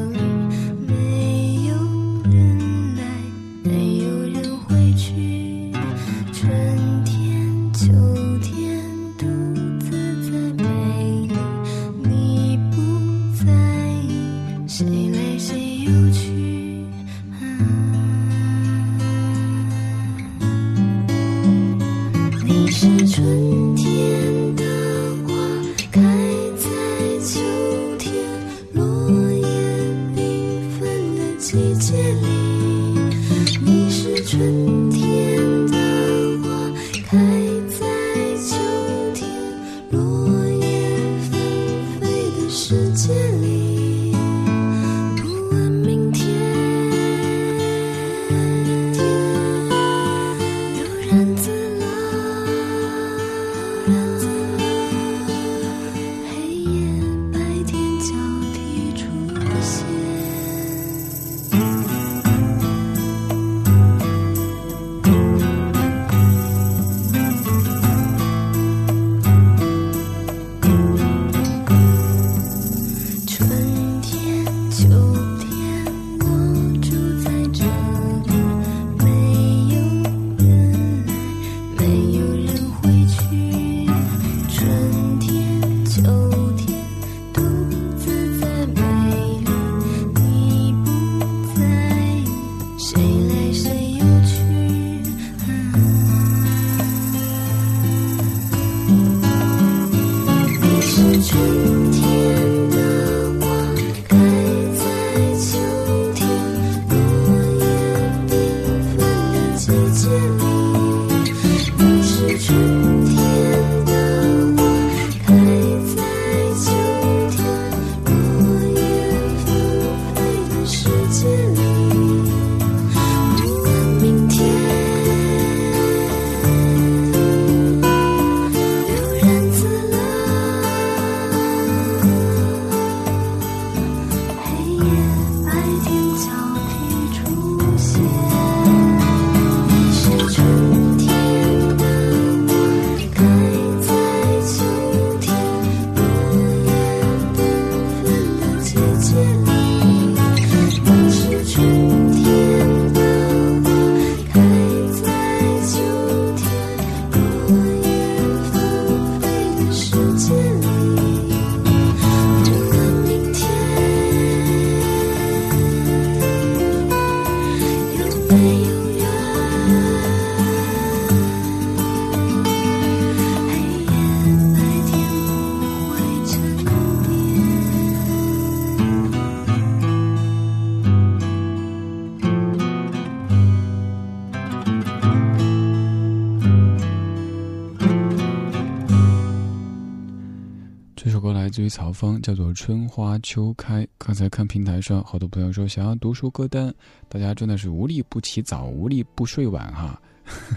[192.22, 196.72] 叫做《春花秋开》，刚才看平台上好多朋友说想要读书歌单，
[197.10, 200.00] 大家真的是无力不起早，无力不睡晚哈。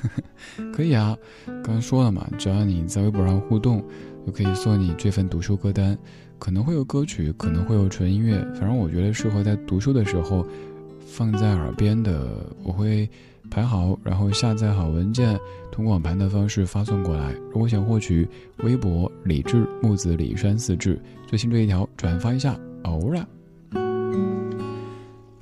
[0.72, 3.84] 可以啊，刚刚说了嘛，只要你在微博上互动，
[4.26, 5.98] 就可以送你这份读书歌单，
[6.40, 10.48] 可能会有歌曲，可能会有纯音乐，反正我觉得适合在读书的时候
[11.06, 13.10] 放在耳边的，我会。
[13.54, 15.40] 排好，然后下载好文件，
[15.72, 17.32] 通过网盘的方式发送过来。
[17.52, 18.28] 如果想获取
[18.64, 22.60] 微博李志木子李山四志最新这一条，转发一下。
[22.86, 23.24] 偶然，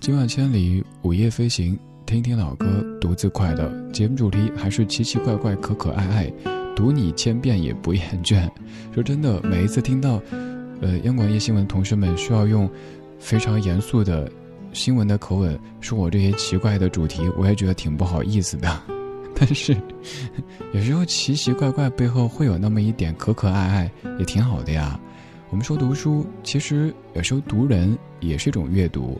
[0.02, 2.68] 今晚千里午夜飞行，听听老歌，
[3.00, 3.72] 独自快乐。
[3.94, 6.34] 节目主题还是奇奇怪怪、可可爱爱，
[6.76, 8.46] 读你千遍也不厌倦。
[8.94, 10.22] 说真的，每一次听到，
[10.82, 12.70] 呃，央广夜新闻同事们需要用
[13.18, 14.30] 非常严肃的。
[14.74, 18.82] 新闻的口吻说我这些奇怪的主题，我也觉得挺不好意思的。
[19.36, 19.76] 但是
[20.74, 25.00] 有时候奇奇怪怪背后会有那么一点可可爱爱，也挺好的呀。
[25.50, 29.20] 我们说读书，其实有时候读人也是一种阅读。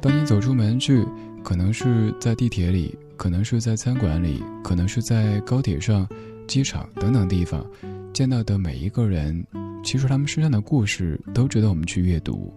[0.00, 1.04] 当你走出门去，
[1.42, 6.06] 可能是在地铁里，可能是在餐馆里，可能是在高铁上、
[6.46, 7.66] 机场等等地方，
[8.12, 9.44] 见到的每一个人，
[9.82, 12.52] 其实他们身上的故事都值得我们去阅读。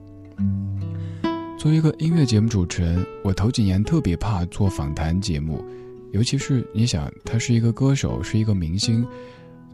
[1.61, 5.63] 作为一个音乐节目主持人，我头几年特别怕做访谈节目，
[6.11, 9.05] 尤其是你想他是一个歌手，是一个明星，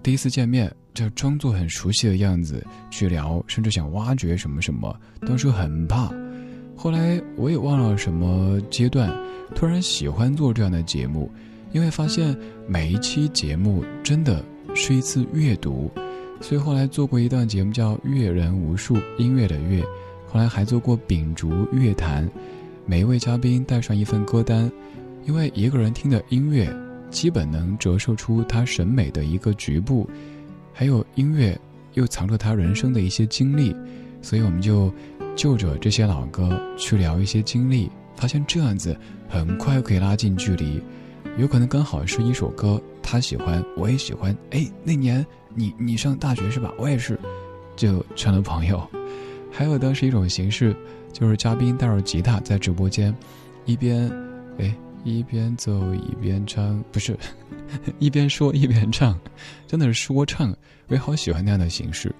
[0.04, 2.62] 第一次见面就装作很熟悉的样子
[2.92, 6.12] 去聊，甚至想挖掘什么什么，当时很怕。
[6.76, 9.10] 后来我也忘了什么阶段，
[9.56, 11.32] 突然喜欢做这样的节目，
[11.72, 12.38] 因为发现
[12.68, 14.44] 每一期节目真的
[14.76, 15.90] 是一次阅读，
[16.42, 19.82] 所以后来做过一档节目叫《阅人无数》，音乐的阅。
[20.30, 22.30] 后来还做过秉烛乐坛，
[22.86, 24.70] 每一位嘉宾带上一份歌单，
[25.26, 26.70] 因为一个人听的音乐，
[27.10, 30.10] 基本能折射出他审美的一个局部，
[30.74, 31.60] 还有音乐
[31.94, 33.76] 又藏着他人生的一些经历，
[34.22, 34.94] 所以我们就
[35.36, 38.96] 就着这些老歌去聊一些经历，发现这样子
[39.30, 40.82] 很快可以拉近距离，
[41.38, 45.26] 有可能刚好是一首歌，他喜欢我也喜欢，哎，那年
[45.56, 46.74] 你你上大学是吧？
[46.78, 47.18] 我也是，
[47.76, 48.86] 就成了朋友。
[49.58, 50.76] 还有的是一种形式，
[51.12, 53.12] 就是嘉宾带着吉他在直播间，
[53.66, 54.08] 一边，
[54.60, 54.72] 哎，
[55.04, 57.18] 一边奏一边唱，不是，
[57.98, 59.20] 一边说一边唱，
[59.66, 60.56] 真的是说唱。
[60.90, 62.14] 我也好喜欢那样的形式，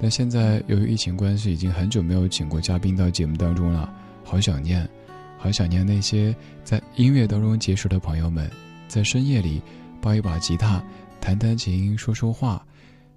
[0.00, 3.92] 但现在由于疫情关系，已经很久没有请过嘉宾到节目当中了，
[4.24, 4.88] 好想念，
[5.36, 6.34] 好想念那些
[6.64, 8.50] 在音乐当中结识的朋友们，
[8.88, 9.60] 在深夜里
[10.00, 10.82] 抱一把吉他，
[11.20, 12.64] 弹弹琴，说说话。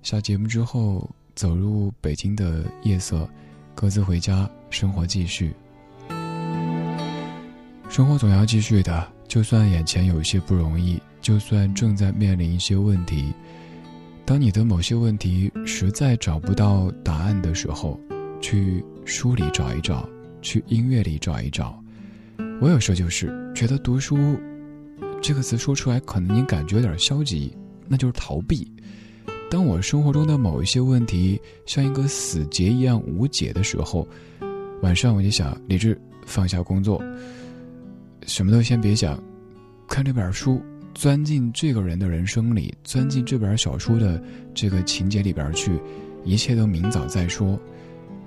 [0.04, 3.26] 下节目之后，走入北京的夜色。
[3.74, 5.54] 各自回家，生活继续。
[7.90, 13.34] 生活总要继续的，就算眼前有一些不容易，就算正在面临一些问题。
[14.24, 18.00] 当你的某些问题实在找不到答案的时候，
[18.40, 20.08] 去书里找一找，
[20.42, 21.78] 去音乐里找一找。
[22.62, 24.40] 我有时候就是觉得读书
[25.22, 27.54] 这个词说出来，可能你感觉有点消极，
[27.88, 28.72] 那就是逃避。
[29.52, 34.08] 当我生活中的某一些问题像一个死结一样无解的时候，
[34.82, 37.04] 晚上我就想，理智放下工作，
[38.26, 39.22] 什么都先别想，
[39.90, 40.62] 看这本书，
[40.94, 44.24] 钻进这个人的人生里，钻进这本小说的
[44.54, 45.78] 这个情节里边去，
[46.24, 47.60] 一切都明早再说。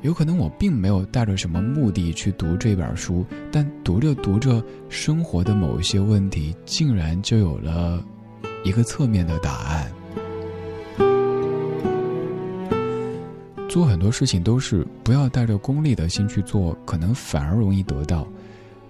[0.02, 8.04] 有可能我并没有带着什么目的去读这本书，但读着读着，生活的某一些问题，竟然就有了
[8.62, 9.90] 一个侧面的答案。
[13.74, 18.24] 做很多事情都是不要带着功利的心去做，可能反而容易得到。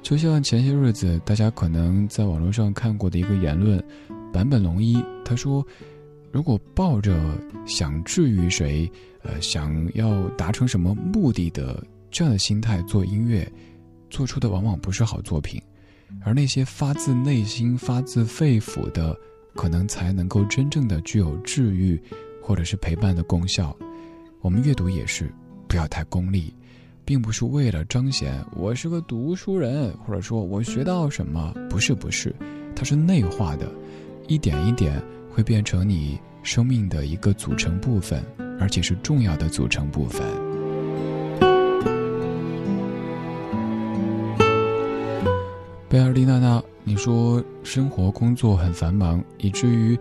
[0.02, 3.82] 就像前些日子大家可能在网络上看过的一个言论，
[4.30, 5.66] 坂本龙一他说。
[6.30, 7.18] 如果抱着
[7.64, 8.90] 想治愈谁，
[9.22, 13.50] 呃，想要达成什么目的的这样的心态做音乐，
[14.10, 15.62] 做出的往往不是好作品，
[16.24, 19.16] 而那些发自内心、发自肺腑的，
[19.54, 21.98] 可能才能够真正的具有治愈
[22.42, 23.74] 或者是陪伴的功效。
[24.44, 25.32] 我们阅读也是，
[25.66, 26.54] 不要太功利，
[27.02, 32.36] 并不是为了彰显我是个读书人，或者说我学到什么，不是不是，
[32.76, 33.66] 它是内化的，
[34.28, 35.02] 一点一点。
[35.30, 38.22] 会变成你生命的一个组成部分，
[38.60, 40.22] 而且是重要的组成部分。
[45.88, 49.98] 贝尔丽娜娜，你说生活工作很繁忙，以至于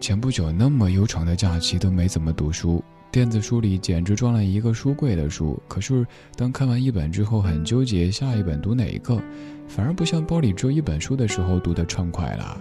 [0.00, 5.60] 前不久那么悠长的假期都没怎么读书，电子书里简直装了一个书柜的书。
[5.66, 6.06] 可是
[6.36, 9.20] 当看完一本之后，很纠结下一本读哪一个，
[9.66, 12.60] 反而不像包里只有一本书的时候读得畅快了。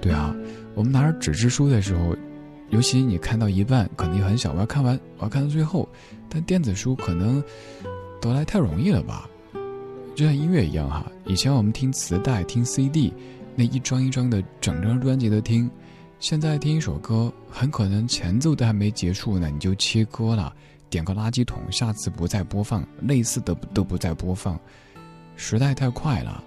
[0.00, 0.34] 对啊，
[0.74, 2.16] 我们拿着纸质书的时候，
[2.70, 5.88] 尤其你看到一半，可能也很想我要看完，我要看到最后。
[6.28, 7.42] 但电子书可能
[8.20, 9.28] 得来太容易了吧？
[10.14, 13.12] 就像音乐一样哈，以前我们听磁带、听 CD，
[13.54, 15.70] 那一张一张的整张专辑的听，
[16.20, 20.54] 现在听一首歌，很可能前奏都还没结束呢，你就切歌了，
[20.88, 24.60] 点个垃圾桶，下次不再播放，类似的都不再播放。
[25.34, 26.44] 时代太快了，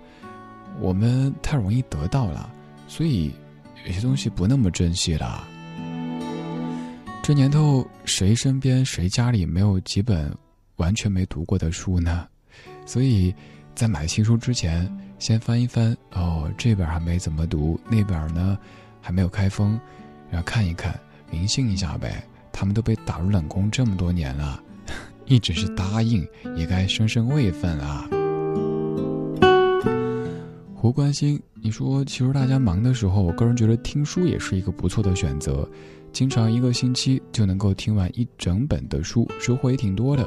[0.80, 2.50] 我们太容易得到了，
[2.88, 3.34] 所以。
[3.86, 5.46] 有些东西不那么珍惜了。
[7.22, 10.34] 这年头，谁身边谁家里没有几本
[10.78, 12.26] 完全没读过的书呢？
[12.86, 13.36] 所以，
[13.76, 14.90] 在买新书之前，
[15.20, 15.94] 先翻一翻。
[16.14, 18.58] 哦，这本还没怎么读，那本呢
[19.04, 19.78] 还没有开封，
[20.32, 20.98] 然后看一看，
[21.30, 22.24] 灵性一下呗。
[22.54, 24.64] 他们都被打入冷宫这么多年了，
[25.26, 26.26] 一直是答应，
[26.56, 28.08] 也该升升位分啊。
[30.74, 35.68] 胡关心，你说，其实大家忙的时候，我个人觉得听书也是一个不错的选择。
[36.14, 40.26] 经常一个星期就能够听完一整本的书，收获也挺多的。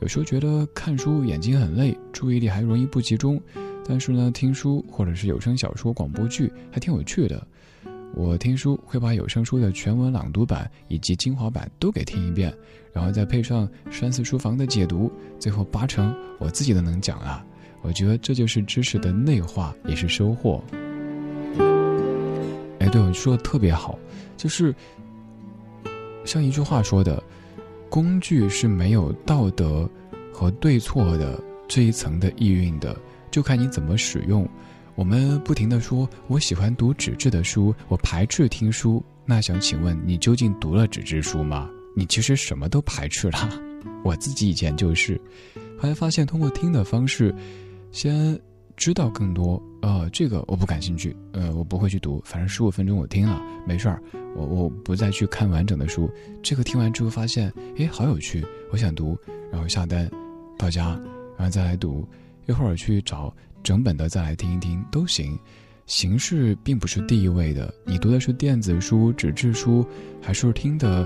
[0.00, 3.40] 有时候觉得看书眼睛很累，注意力还容易不集中，
[3.84, 7.44] 但是呢，听书或者是有声小说、广播剧还挺有趣的。
[8.14, 12.52] 我听书会把有声书的全文朗读版以及精华版都给听一遍，
[12.92, 17.44] 然后再配上山寺书房的解读，最后八成我自己都能讲了。
[17.82, 20.62] 我觉得这就是知识的内化，也是收获。
[22.78, 23.98] 哎，对，我说的特别好，
[24.36, 24.74] 就是
[26.24, 27.22] 像一句话说的，
[27.90, 29.88] 工具是没有道德
[30.32, 31.38] 和对错的
[31.68, 32.96] 这一层的意蕴的，
[33.30, 34.48] 就看你怎么使用。
[34.96, 39.04] 我们不停的说，我喜欢读纸质的书，我排斥听书。
[39.26, 41.68] 那想请问，你究竟读了纸质书吗？
[41.94, 43.38] 你其实什么都排斥了。
[44.02, 45.20] 我自己以前就是，
[45.78, 47.34] 后来发现通过听的方式。
[47.92, 48.38] 先
[48.76, 54.02] 知道更多，呃，这个我不感兴趣，呃，我不会去读，反正十五分钟我听了，没事儿，
[54.34, 56.10] 我我不再去看完整的书。
[56.42, 59.16] 这个听完之后发现，哎，好有趣，我想读，
[59.52, 60.10] 然后下单，
[60.58, 60.88] 到家，
[61.38, 62.06] 然后再来读，
[62.46, 63.34] 一会儿去找
[63.66, 65.36] 整本的再来听一听都行。
[65.86, 69.84] 形式并不是第一位的，你读的是电子书、纸质书，
[70.22, 71.04] 还是听的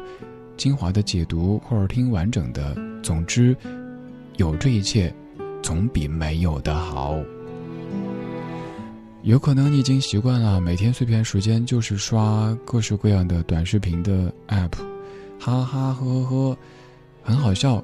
[0.58, 3.56] 精华的解读，或者听完整的，总之，
[4.36, 5.10] 有这一切。
[5.62, 7.18] 总比没有的好。
[9.22, 14.72] 有可能你已经习惯了每天碎片时间就是刷各式各样的短视频的 app，
[15.38, 16.56] 哈哈呵呵，
[17.22, 17.82] 很好笑。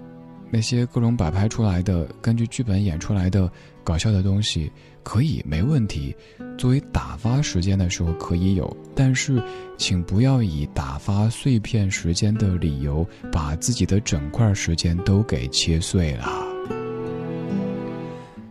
[0.49, 3.51] 那些各种摆拍出来的、根据剧本演出来的
[3.87, 4.69] 搞笑的东西，
[5.05, 6.13] 可以没问题。
[6.59, 9.41] 作为打发时间的时候可以有，但是
[9.79, 16.27] 请不要以打发碎片时间的理由，把自己的整块时间都给切碎了。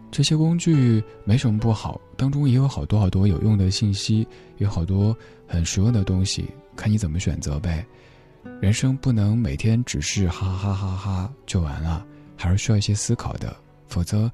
[0.09, 4.25] 这些工具没什么不好，当中也有好多好多有用的信息，
[4.59, 5.13] 有好多
[5.45, 6.45] 很实用的东西，
[6.77, 7.85] 看你怎么选择呗。
[8.61, 12.05] 人生不能每天只是哈哈哈哈就完了，
[12.37, 13.53] 还是需要一些思考的，
[13.87, 14.31] 否则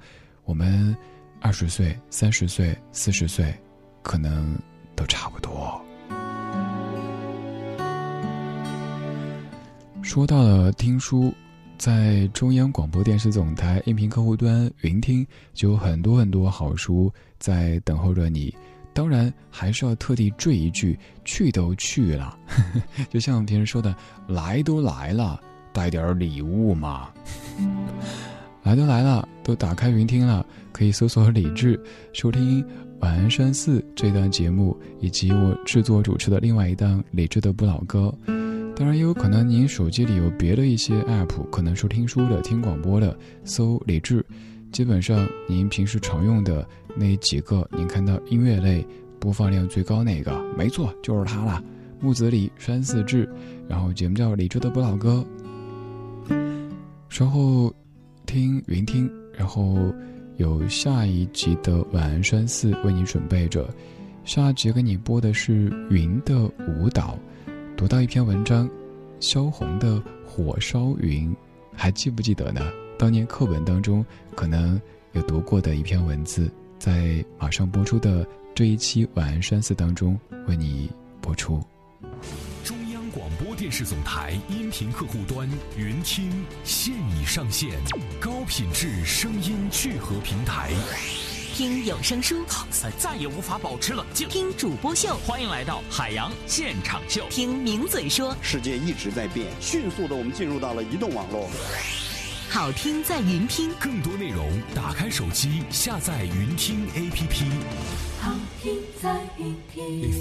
[0.51, 0.93] 我们
[1.39, 3.57] 二十岁、三十岁、四十岁，
[4.01, 4.53] 可能
[4.97, 5.81] 都差不多。
[10.01, 11.33] 说到了听书。
[11.77, 18.53] 在中央广播电视总台音频客户端云听，就有很多很多好书在等候着你。
[18.93, 22.37] 当然，还是要特地缀一句：“去都去了。
[23.09, 23.95] ”就像平时说的
[24.27, 25.41] ：“来都来了，
[25.71, 27.09] 带点礼物嘛。
[28.63, 31.79] 来都来了，都打开云听了，可以搜索李志，
[32.13, 32.61] 收听
[32.99, 38.13] 《晚安山寺》这档节目，以及我制作主持的另外一档李志的不老歌。
[38.75, 44.23] 当然，也有可能您手机里有别的一些 app，可能收听书的、听广播的，搜李志，
[44.71, 48.85] 基本上您平时常用的那几个，您看到音乐类
[49.19, 51.63] 播放量最高那个，没错，就是它了。
[51.99, 53.27] 木子李山寺志，
[53.67, 55.25] 然后节目叫李志的不老歌。
[57.09, 57.73] 稍后。
[58.31, 59.93] 听云听，然后
[60.37, 63.69] 有下一集的晚安山寺为你准备着。
[64.23, 67.19] 下一集给你播的是云的舞蹈。
[67.75, 68.69] 读到一篇文章，
[69.19, 71.29] 萧红的《火烧云》，
[71.75, 72.71] 还记不记得呢？
[72.97, 74.79] 当年课本当中可能
[75.11, 76.49] 有读过的一篇文字，
[76.79, 78.25] 在马上播出的
[78.55, 80.17] 这一期晚安山寺当中
[80.47, 80.89] 为你
[81.19, 81.61] 播出。
[83.71, 87.69] 广播电视总台音频客户端云听现已上线，
[88.19, 90.71] 高品质声音聚合平台。
[91.53, 92.45] 听有声书，
[92.97, 94.27] 再也无法保持冷静。
[94.27, 97.25] 听主播秀，欢迎来到海洋现场秀。
[97.29, 101.49] 听名嘴说，世界一直在变，迅速的我们进入到了移动网络。
[102.49, 107.45] 好听在云听，更多内容打开手机下载云听 APP。
[108.19, 110.11] 好听在云听。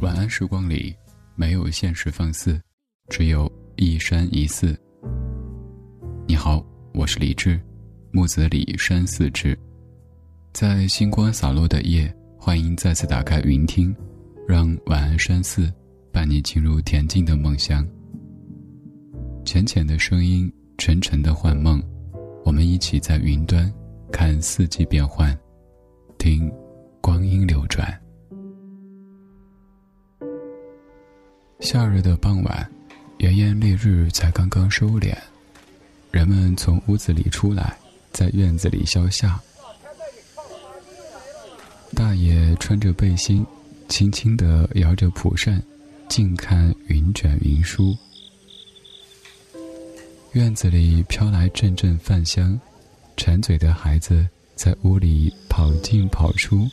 [0.00, 0.96] 晚安时光里。
[1.34, 2.60] 没有现实放肆，
[3.08, 4.78] 只有一山一寺。
[6.26, 7.58] 你好，我是李志，
[8.10, 9.58] 木子李山寺志。
[10.52, 13.94] 在星光洒落的夜，欢迎再次打开云听，
[14.46, 15.72] 让晚安山寺
[16.12, 17.86] 伴你进入恬静的梦乡。
[19.44, 21.82] 浅浅的声音，沉沉的幻梦，
[22.44, 23.72] 我们一起在云端
[24.12, 25.36] 看四季变换，
[26.18, 26.52] 听
[27.00, 28.01] 光阴流转。
[31.62, 32.68] 夏日的傍晚，
[33.18, 35.16] 炎炎烈日才刚刚收敛，
[36.10, 37.78] 人们从屋子里出来，
[38.10, 39.40] 在院子里消夏。
[41.94, 43.46] 大爷穿着背心，
[43.88, 45.62] 轻轻地摇着蒲扇，
[46.08, 47.96] 静看云卷云舒。
[50.32, 52.60] 院子里飘来阵阵饭香，
[53.16, 56.68] 馋嘴的孩子在屋里跑进跑出。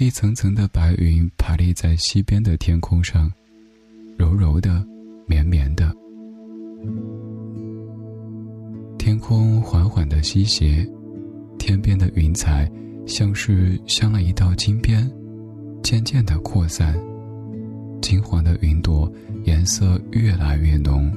[0.00, 3.28] 一层层的白云爬立在西边的天空上，
[4.16, 4.86] 柔柔的，
[5.26, 5.92] 绵绵的。
[8.96, 10.88] 天空缓缓的西斜，
[11.58, 12.70] 天边的云彩
[13.08, 15.10] 像是镶了一道金边，
[15.82, 16.96] 渐渐的扩散。
[18.00, 19.12] 金黄的云朵
[19.42, 21.12] 颜色越来越浓，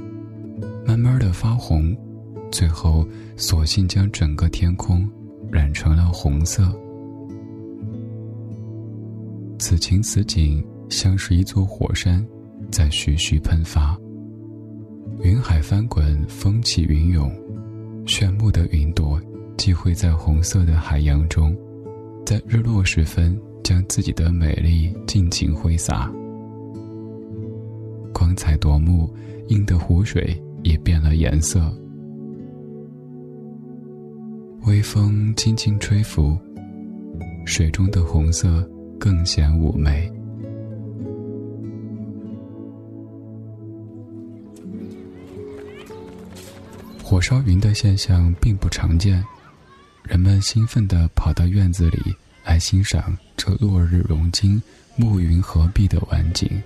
[0.83, 1.95] 慢慢的发红，
[2.51, 5.07] 最后索性将整个天空
[5.51, 6.75] 染成了红色。
[9.61, 12.25] 此情此景，像是一座火山，
[12.71, 13.95] 在徐徐喷发。
[15.19, 17.31] 云海翻滚，风起云涌，
[18.07, 19.21] 炫目的云朵
[19.57, 21.55] 寄会在红色的海洋中，
[22.25, 26.11] 在日落时分，将自己的美丽尽情挥洒。
[28.11, 29.07] 光彩夺目，
[29.49, 31.71] 映得湖水也变了颜色。
[34.65, 36.35] 微风轻轻吹拂，
[37.45, 38.67] 水中的红色。
[39.01, 40.07] 更显妩媚。
[47.03, 49.25] 火烧云的现象并不常见，
[50.03, 52.15] 人们兴奋地跑到院子里
[52.45, 54.61] 来欣赏这落日融金、
[54.95, 56.61] 暮云合璧的晚景。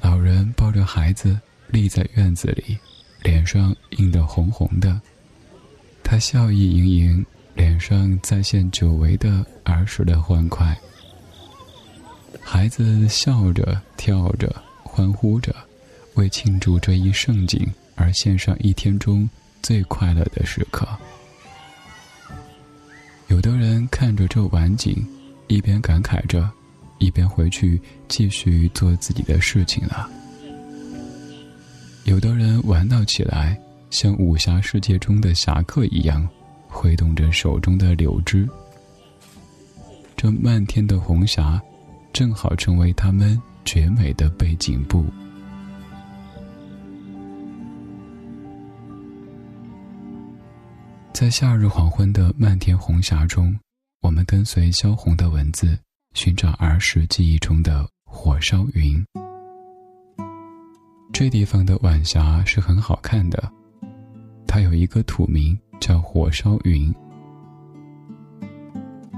[0.00, 1.36] 老人抱着孩子
[1.66, 2.78] 立在院子里，
[3.24, 5.00] 脸上映得红红的，
[6.04, 7.26] 他笑意盈盈。
[7.54, 10.76] 脸上再现久违的儿时的欢快，
[12.40, 15.54] 孩子笑着、跳着、欢呼着，
[16.14, 19.28] 为庆祝这一盛景而献上一天中
[19.62, 20.86] 最快乐的时刻。
[23.28, 25.06] 有的人看着这晚景，
[25.46, 26.50] 一边感慨着，
[26.98, 30.08] 一边回去继续做自己的事情了。
[32.04, 33.58] 有的人玩闹起来，
[33.90, 36.28] 像武侠世界中的侠客一样。
[36.74, 38.48] 挥动着手中的柳枝，
[40.16, 41.62] 这漫天的红霞，
[42.12, 45.06] 正好成为他们绝美的背景布。
[51.12, 53.56] 在夏日黄昏的漫天红霞中，
[54.02, 55.78] 我们跟随萧红的文字，
[56.12, 59.02] 寻找儿时记忆中的火烧云。
[61.12, 63.50] 这地方的晚霞是很好看的，
[64.44, 65.56] 它有一个土名。
[65.84, 66.90] 叫火烧云。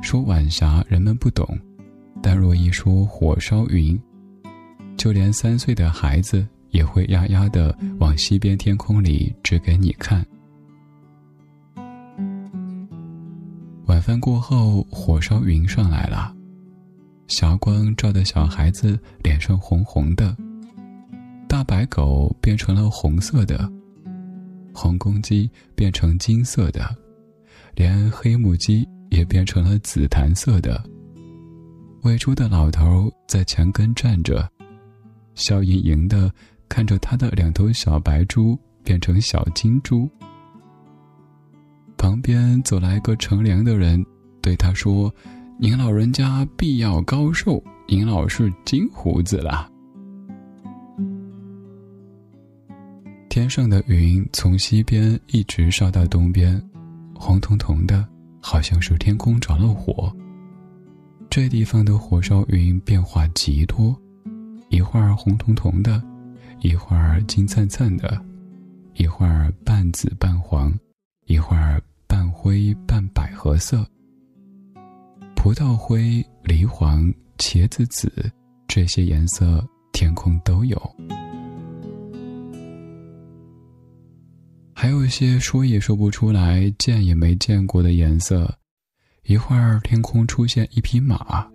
[0.03, 1.47] 说晚霞人们不懂，
[2.21, 3.97] 但若一说火烧云，
[4.97, 10.27] 就连三岁的孩子也会呀呀的往西边天空里指给你看。
[13.85, 16.35] 晚饭过后，火烧云上来了，
[17.29, 20.37] 霞光照得小孩子脸上红红的。
[21.49, 23.71] 大白狗变成了红色的，
[24.77, 26.95] 黄公鸡变成金色的，
[27.75, 30.85] 连黑母鸡也变成了紫檀色的。
[32.03, 34.47] 喂猪的老头在墙根站着，
[35.35, 36.31] 笑盈盈的
[36.69, 40.07] 看着他的两头小白猪变成小金猪。
[41.97, 44.05] 旁边走来一个乘凉的人，
[44.43, 45.13] 对他说
[45.59, 49.69] ：“您老人家必要高寿，您老是金胡子啦。”
[53.37, 56.59] 天上的云从西边一直烧到东边，
[57.15, 58.03] 红彤彤的，
[58.41, 60.11] 好像是天空着了火。
[61.29, 63.95] 这地方的火烧云变化极多，
[64.71, 66.03] 一会儿红彤彤的，
[66.61, 68.19] 一会儿金灿灿的，
[68.95, 70.73] 一会儿半紫半黄，
[71.27, 71.79] 一会儿。
[72.07, 73.85] 半灰半百合色，
[75.35, 78.11] 葡萄灰、梨黄、茄子紫，
[78.67, 80.81] 这些颜色天空都有。
[84.79, 88.55] 还有一些说也说不出来、见也没见过的颜色。
[89.25, 91.49] 一会儿天空出现一匹马，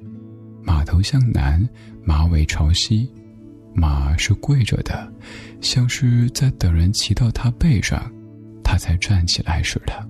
[0.63, 1.63] 马头向南，
[2.03, 3.07] 马尾朝西，
[3.75, 5.07] 马是跪着的，
[5.61, 8.11] 像是在等人骑到它背上，
[8.63, 10.09] 它才站起来似的。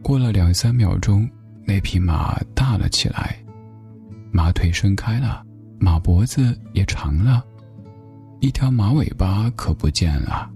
[0.00, 1.28] 过了两三秒钟，
[1.66, 3.36] 那匹马大了起来，
[4.30, 5.44] 马腿伸开了，
[5.80, 7.44] 马脖子也长了，
[8.40, 10.48] 一条马尾巴可不见了。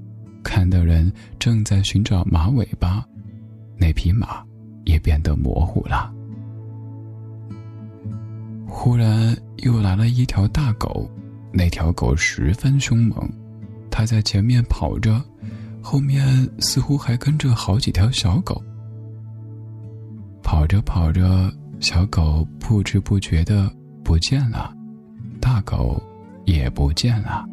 [0.43, 3.05] 看的人正在寻找马尾巴，
[3.77, 4.45] 那匹马
[4.85, 6.13] 也变得模糊了。
[8.67, 11.09] 忽然又来了一条大狗，
[11.53, 13.31] 那条狗十分凶猛，
[13.91, 15.23] 它在前面跑着，
[15.81, 16.27] 后面
[16.59, 18.61] 似乎还跟着好几条小狗。
[20.43, 23.73] 跑着跑着，小狗不知不觉的
[24.03, 24.75] 不见了，
[25.41, 26.03] 大狗
[26.45, 27.47] 也不见了。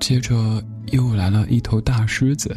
[0.00, 0.60] 接着
[0.90, 2.56] 又来了一头大狮子，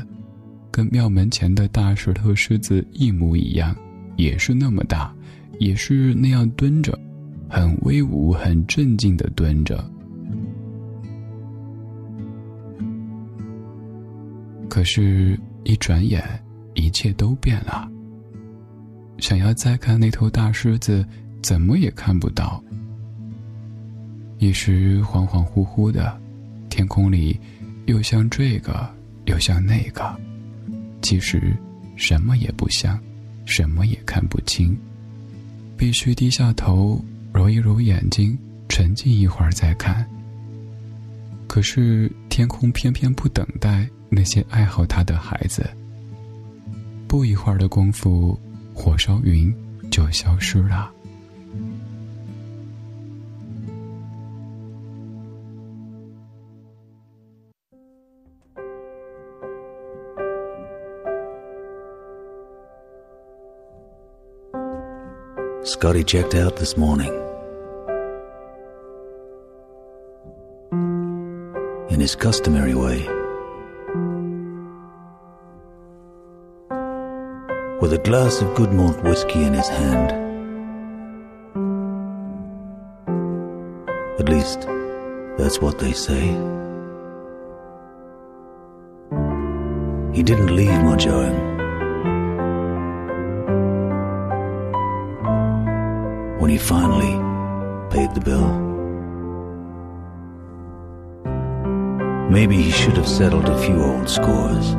[0.72, 3.76] 跟庙门前的大石头狮子一模一样，
[4.15, 5.14] 也是那么大，
[5.60, 6.98] 也是那样蹲着，
[7.48, 9.84] 很威武、很镇静的蹲着。
[14.68, 16.24] 可是，一转眼。
[16.76, 17.88] 一切都变了。
[19.20, 21.06] 想要再看那头大狮子，
[21.40, 22.64] 怎么也看不到。
[24.40, 26.20] 一时恍恍惚惚的，
[26.73, 27.39] 天空里
[27.85, 28.91] 又像这个，
[29.25, 30.11] 又像那个，
[31.03, 31.55] 其实
[31.95, 32.99] 什么也不像，
[33.45, 34.75] 什么也看不清。
[35.77, 36.99] 必须低下头，
[37.31, 38.35] 揉一揉眼睛，
[38.67, 40.03] 沉静一会儿再看。
[41.45, 45.69] 可是天空偏偏不等待那些爱好它的孩子。
[47.07, 48.35] 不一会儿的功夫，
[48.73, 49.53] 火烧云
[49.91, 50.91] 就消失了。
[65.64, 67.14] Scotty checked out this morning.
[71.90, 73.07] In his customary way.
[77.84, 80.11] with a glass of good malt whiskey in his hand.
[84.22, 84.61] At least,
[85.38, 86.27] that's what they say.
[90.14, 91.07] He didn't leave much
[96.44, 97.14] When he finally
[97.90, 98.49] paid the bill.
[102.30, 104.76] Maybe he should have settled a few old scores.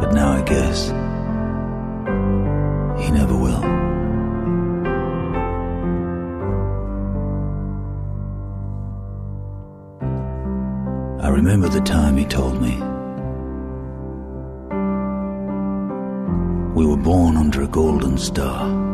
[0.00, 0.90] But now I guess
[3.02, 3.64] he never will.
[11.20, 12.76] I remember the time he told me.
[16.76, 18.93] We were born under a golden star.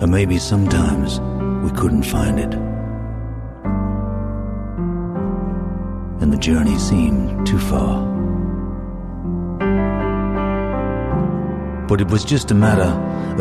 [0.00, 1.20] And maybe sometimes
[1.64, 2.54] we couldn't find it.
[6.22, 8.08] And the journey seemed too far.
[11.88, 12.92] but it was just a matter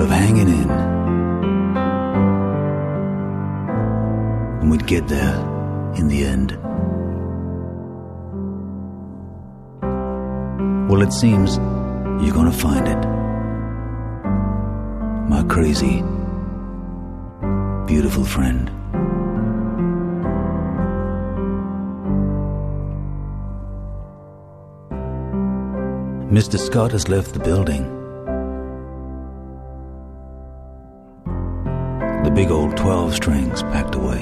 [0.02, 0.70] of hanging in.
[4.62, 5.36] And we'd get there
[5.96, 6.58] in the end.
[10.90, 11.58] Well, it seems
[12.24, 12.98] you're gonna find it
[15.30, 16.02] my crazy,
[17.88, 18.69] beautiful friend.
[26.30, 26.59] Mr.
[26.59, 27.84] Scott has left the building.
[32.26, 34.19] The big old 12 strings packed away.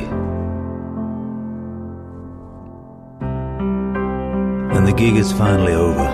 [4.75, 6.07] And the gig is finally over.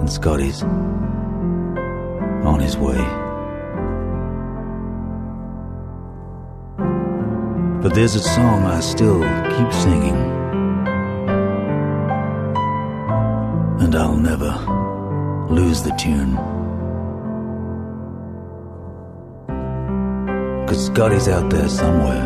[0.00, 3.19] And Scotty's on his way.
[7.82, 9.20] But there's a song I still
[9.56, 10.40] keep singing.
[13.90, 14.52] and I'll never
[15.52, 16.36] lose the tune.
[20.68, 22.24] Cause Scotty's out there somewhere,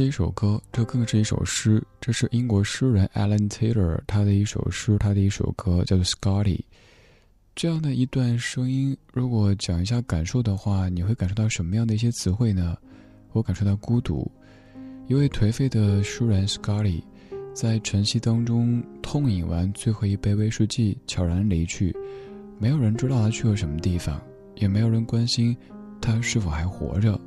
[0.00, 1.82] 是一首歌，这更是一首诗。
[2.00, 6.56] 这是英国诗人 Alan Taylor 他的一首诗，他的一首歌叫做《Scotty》。
[7.54, 12.78] 这样的一段声音，如果讲一下感受的话，你会感受到什么样的一些词汇呢？
[13.32, 14.26] 我感受到孤独。
[15.06, 17.02] 一位颓废的诗人 Scotty，
[17.52, 21.94] 在晨曦当中痛饮完最后一杯威士忌，悄然离去。
[22.58, 24.18] 没有人知道他去了什么地方，
[24.54, 25.54] 也没有人关心
[26.00, 27.20] 他是否还活着。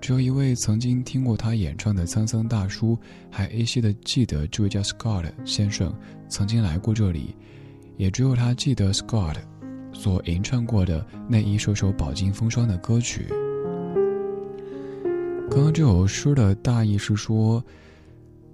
[0.00, 2.98] 只有一位曾经听过他演唱的沧桑大叔，
[3.30, 5.94] 还依稀的记得这位叫 Scott 先生
[6.28, 7.36] 曾经来过这里。
[7.96, 9.36] 也只有他记得 Scott
[9.92, 13.26] 所吟唱过的那一首首饱经风霜的歌曲。
[15.50, 17.62] 刚刚这首诗的大意是说，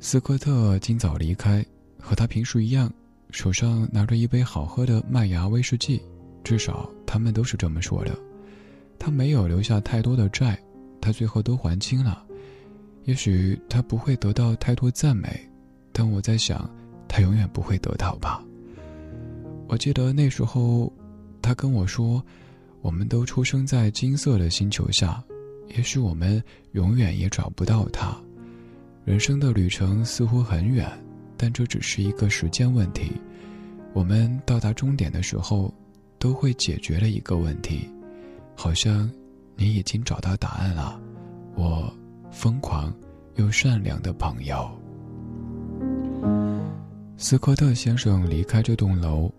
[0.00, 1.64] 斯科特今早离开，
[2.00, 2.92] 和他平时一样，
[3.30, 6.02] 手上拿着一杯好喝的麦芽威士忌，
[6.42, 8.18] 至少他们都是这么说的。
[8.98, 10.58] 他没有留下太多的债，
[11.00, 12.24] 他最后都还清了。
[13.04, 15.28] 也许他不会得到太多赞美，
[15.92, 16.68] 但我在想，
[17.06, 18.44] 他永远不会得到吧。
[19.68, 20.92] 我记得那时候，
[21.40, 22.22] 他跟我说，
[22.82, 25.22] 我们都出生在金色的星球下。
[25.76, 26.42] 也许我们
[26.72, 28.16] 永远也找不到他。
[29.04, 30.88] 人生的旅程似乎很远，
[31.36, 33.12] 但这只是一个时间问题。
[33.92, 35.72] 我们到达终点的时候，
[36.18, 37.88] 都会解决了一个问题。
[38.54, 39.10] 好像
[39.56, 41.00] 你已经找到答案了，
[41.54, 41.92] 我
[42.30, 42.94] 疯狂
[43.36, 44.70] 又善良的朋友。
[47.16, 49.32] 斯科特先生离开这栋楼，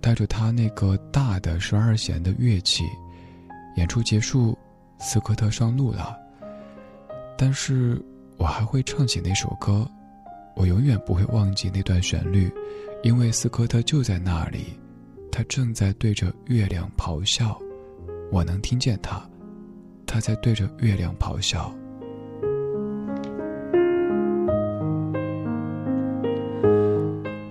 [0.00, 2.84] 带着他那个大的十二弦的乐器。
[3.76, 4.56] 演出结束。
[5.04, 6.16] 斯科特上路了，
[7.36, 8.00] 但是
[8.36, 9.84] 我还会唱起那首歌，
[10.54, 12.48] 我永远不会忘记那段旋律，
[13.02, 14.78] 因为斯科特就在那里，
[15.32, 17.58] 他正在对着月亮咆哮，
[18.30, 19.28] 我能听见他，
[20.12, 21.72] 他在对着月亮咆哮。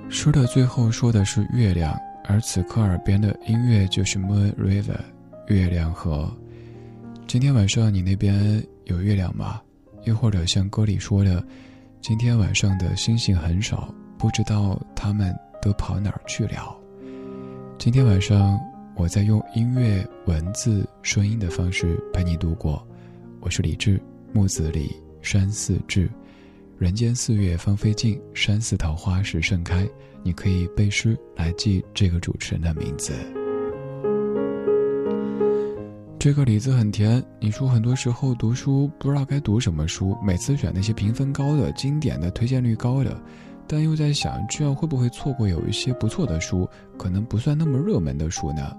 [0.07, 4.99] 诗的最后说的是月亮，而此刻耳边的音乐就是 Moon River，
[5.47, 6.31] 月亮河。
[7.25, 9.59] 今天晚上你那边有月亮吗？
[10.03, 11.43] 又或者像歌里说的，
[11.99, 16.77] 今天晚上的星星很少，不知道他们都跑哪儿去了。
[17.79, 18.59] 今天晚上
[19.01, 22.87] 我在用音乐、文字、声音的方式陪你度过。
[23.39, 23.99] 我是李志，
[24.31, 26.07] 木子李，山寺志。
[26.77, 29.89] 人间四月芳菲尽，山寺桃花始盛开。
[30.21, 33.11] 你可以背诗来记这个主持人的名字。
[36.19, 37.25] 这个李子很甜。
[37.39, 43.19] 你说很多时候读书不知道该读什么书，每次选那些评分高的、经典的、推荐率高的，
[43.65, 46.69] 但又在想这样会不会错过有一些不错的书，
[46.99, 48.77] 可能不算那么热门的书呢？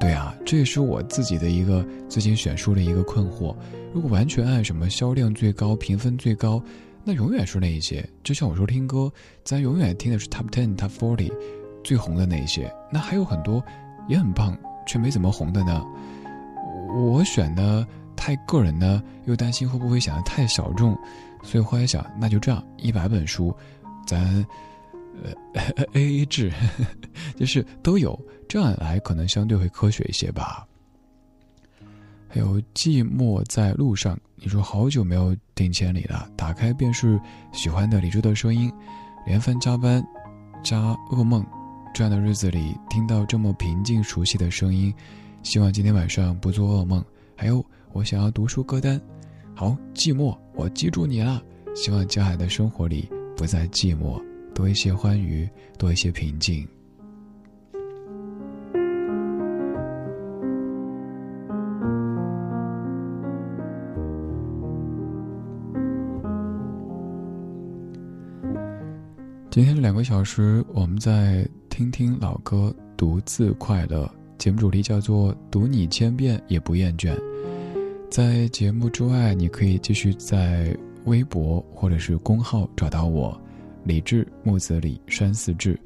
[0.00, 3.54] 对啊，这也是我自己的一个最近选书的一个困惑。
[3.92, 6.60] 如果完全按什么销量最高、评分最高，
[7.04, 8.08] 那永远是那一些。
[8.24, 9.12] 就像我说听歌，
[9.44, 11.30] 咱永远听的是 Top Ten、Top Forty
[11.84, 13.62] 最红的那一些，那还有很多
[14.08, 14.56] 也很棒
[14.86, 15.84] 却没怎么红的呢。
[16.96, 17.86] 我选的
[18.16, 20.96] 太个人呢，又担心会不会显得太小众，
[21.42, 23.54] 所以后来想，那就这样，一百本书，
[24.06, 24.44] 咱
[25.22, 26.52] 呃 A A 制，
[27.36, 28.18] 就是都有，
[28.48, 30.66] 这样来可能相对会科学一些吧。
[32.28, 34.18] 还有寂寞在路上。
[34.42, 37.20] 你说好久没有听千里了，打开便是
[37.52, 38.72] 喜欢的李志的声音。
[39.26, 40.02] 连番加班，
[40.64, 41.44] 加噩梦，
[41.92, 44.94] 这样的日子里听到这么平静熟悉的声音，
[45.42, 47.04] 希望今天晚上不做噩梦。
[47.36, 47.62] 还有，
[47.92, 48.98] 我想要读书歌单。
[49.54, 51.42] 好，寂寞，我记住你了。
[51.74, 53.06] 希望接下来的生活里
[53.36, 54.18] 不再寂寞，
[54.60, 56.68] 多一些欢愉，多一些平静。
[69.48, 74.06] 今天两个小时，我们在听听老歌，独自快乐。
[74.36, 77.18] 节目主题叫做“读你千遍也不厌倦”。
[78.12, 80.76] 在节目之外，你可以继续在
[81.06, 83.40] 微博或者是公号找到我，
[83.84, 85.78] 李志木子李山寺志。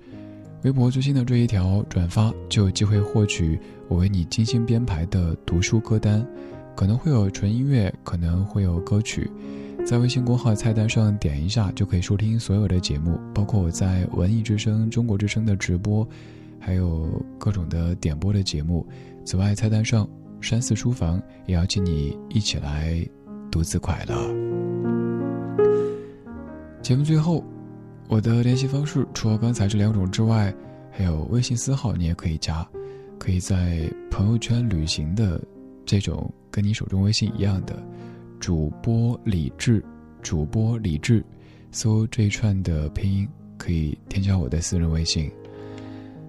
[0.62, 3.58] 微博最新的这一条转发，就有机会获取
[3.88, 6.26] 我为你精心编排的读书歌单，
[6.74, 9.30] 可能会有纯音乐，可能会有歌曲。
[9.84, 16.08] 在微信公号菜单上点一下，就可以收听所有的节目，包括我在文艺之声、中国之声的直播，
[16.58, 18.86] 还有各种的点播的节目。
[19.26, 20.08] 此外，菜单上
[20.40, 23.06] 山寺书房也邀请你一起来
[23.50, 24.16] 独自快乐。
[26.80, 27.44] 节目最后，
[28.06, 30.54] 我的联系方式除了刚才这两种之外，
[30.90, 32.66] 还有微信私号，你也可以加，
[33.18, 35.40] 可以在朋友圈旅行的
[35.84, 37.82] 这种跟你手中微信一样的。
[38.38, 39.82] 主播李志，
[40.22, 41.24] 主播李志，
[41.72, 43.26] 搜这一串的拼音
[43.56, 45.30] 可以添加我的私人微信。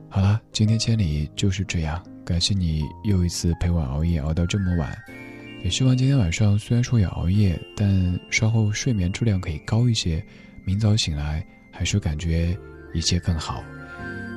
[0.07, 4.97] 好了，今天千里就是这样，感谢你又一次陪我熬夜熬到这么晚，
[5.61, 10.26] 也希望今天晚上虽然说也熬夜，但稍后睡眠质量可以高一些，
[10.64, 11.45] 明早醒来
[11.76, 12.57] 还是感觉
[12.93, 13.61] 一切更好。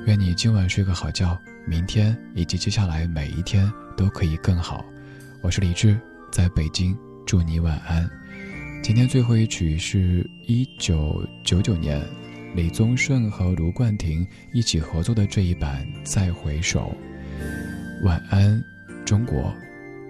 [0.07, 4.85] 愿你今晚睡个好觉，明天以及接下来每一天都可以更好。
[5.41, 5.99] 我是李志，
[6.33, 6.97] 在北京。
[7.25, 8.09] 祝你晚安。
[8.83, 12.03] 今天最后一曲是一九九九年
[12.57, 16.91] 李宗盛和卢冠廷一起合作的这一版《再回首》。
[18.05, 18.65] 晚安，
[19.05, 19.55] 中国，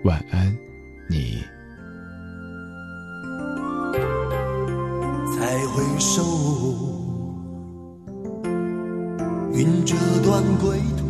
[0.04, 0.56] 晚安，
[1.10, 1.42] 你。
[5.36, 6.22] 再回首，
[9.58, 11.02] 云遮断归途。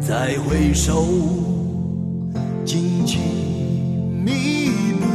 [0.00, 1.04] 再回首。
[2.64, 3.18] 荆棘
[4.24, 4.32] 密
[5.00, 5.06] 布，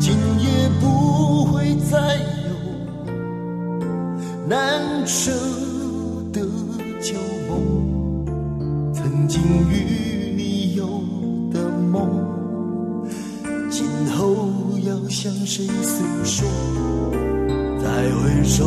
[0.00, 2.50] 今夜不会再有
[4.48, 5.30] 难舍
[15.22, 16.48] 向谁诉说？
[17.80, 18.66] 再回首，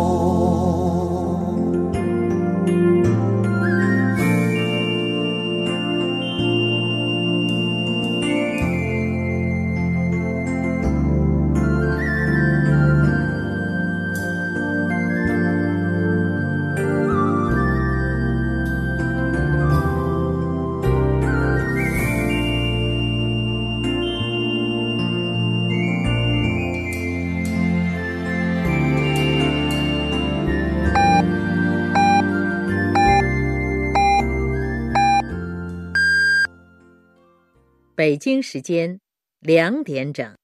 [38.21, 38.99] 京时间
[39.39, 40.37] 两点整。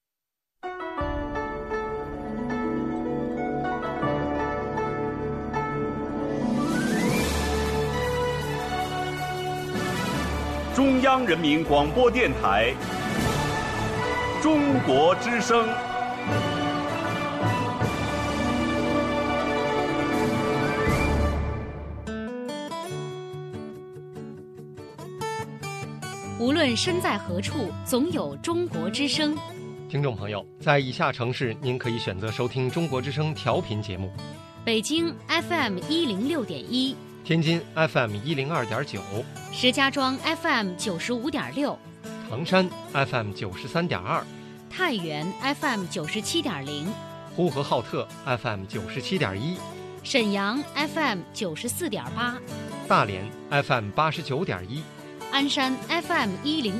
[10.73, 12.73] 中央人民广播电台
[14.41, 15.67] 《中国之声》。
[26.77, 29.35] 身在何处，总有中国之声。
[29.89, 34.11] 听众朋友，在以下城市，您可以选择收听中国之声调频节目：
[34.63, 36.95] 北京 FM 一零六点一，
[37.25, 39.01] 天津 FM 一零二点九，
[39.51, 41.77] 石家庄 FM 九十五点六，
[42.29, 44.23] 唐山 FM 九十三点二，
[44.69, 45.25] 太原
[45.59, 46.87] FM 九十七点零，
[47.35, 49.57] 呼和浩特 FM 九十七点一，
[50.03, 52.37] 沈阳 FM 九十四点八，
[52.87, 54.83] 大连 FM 八十九点一，
[55.31, 56.79] 鞍山 FM 一零一。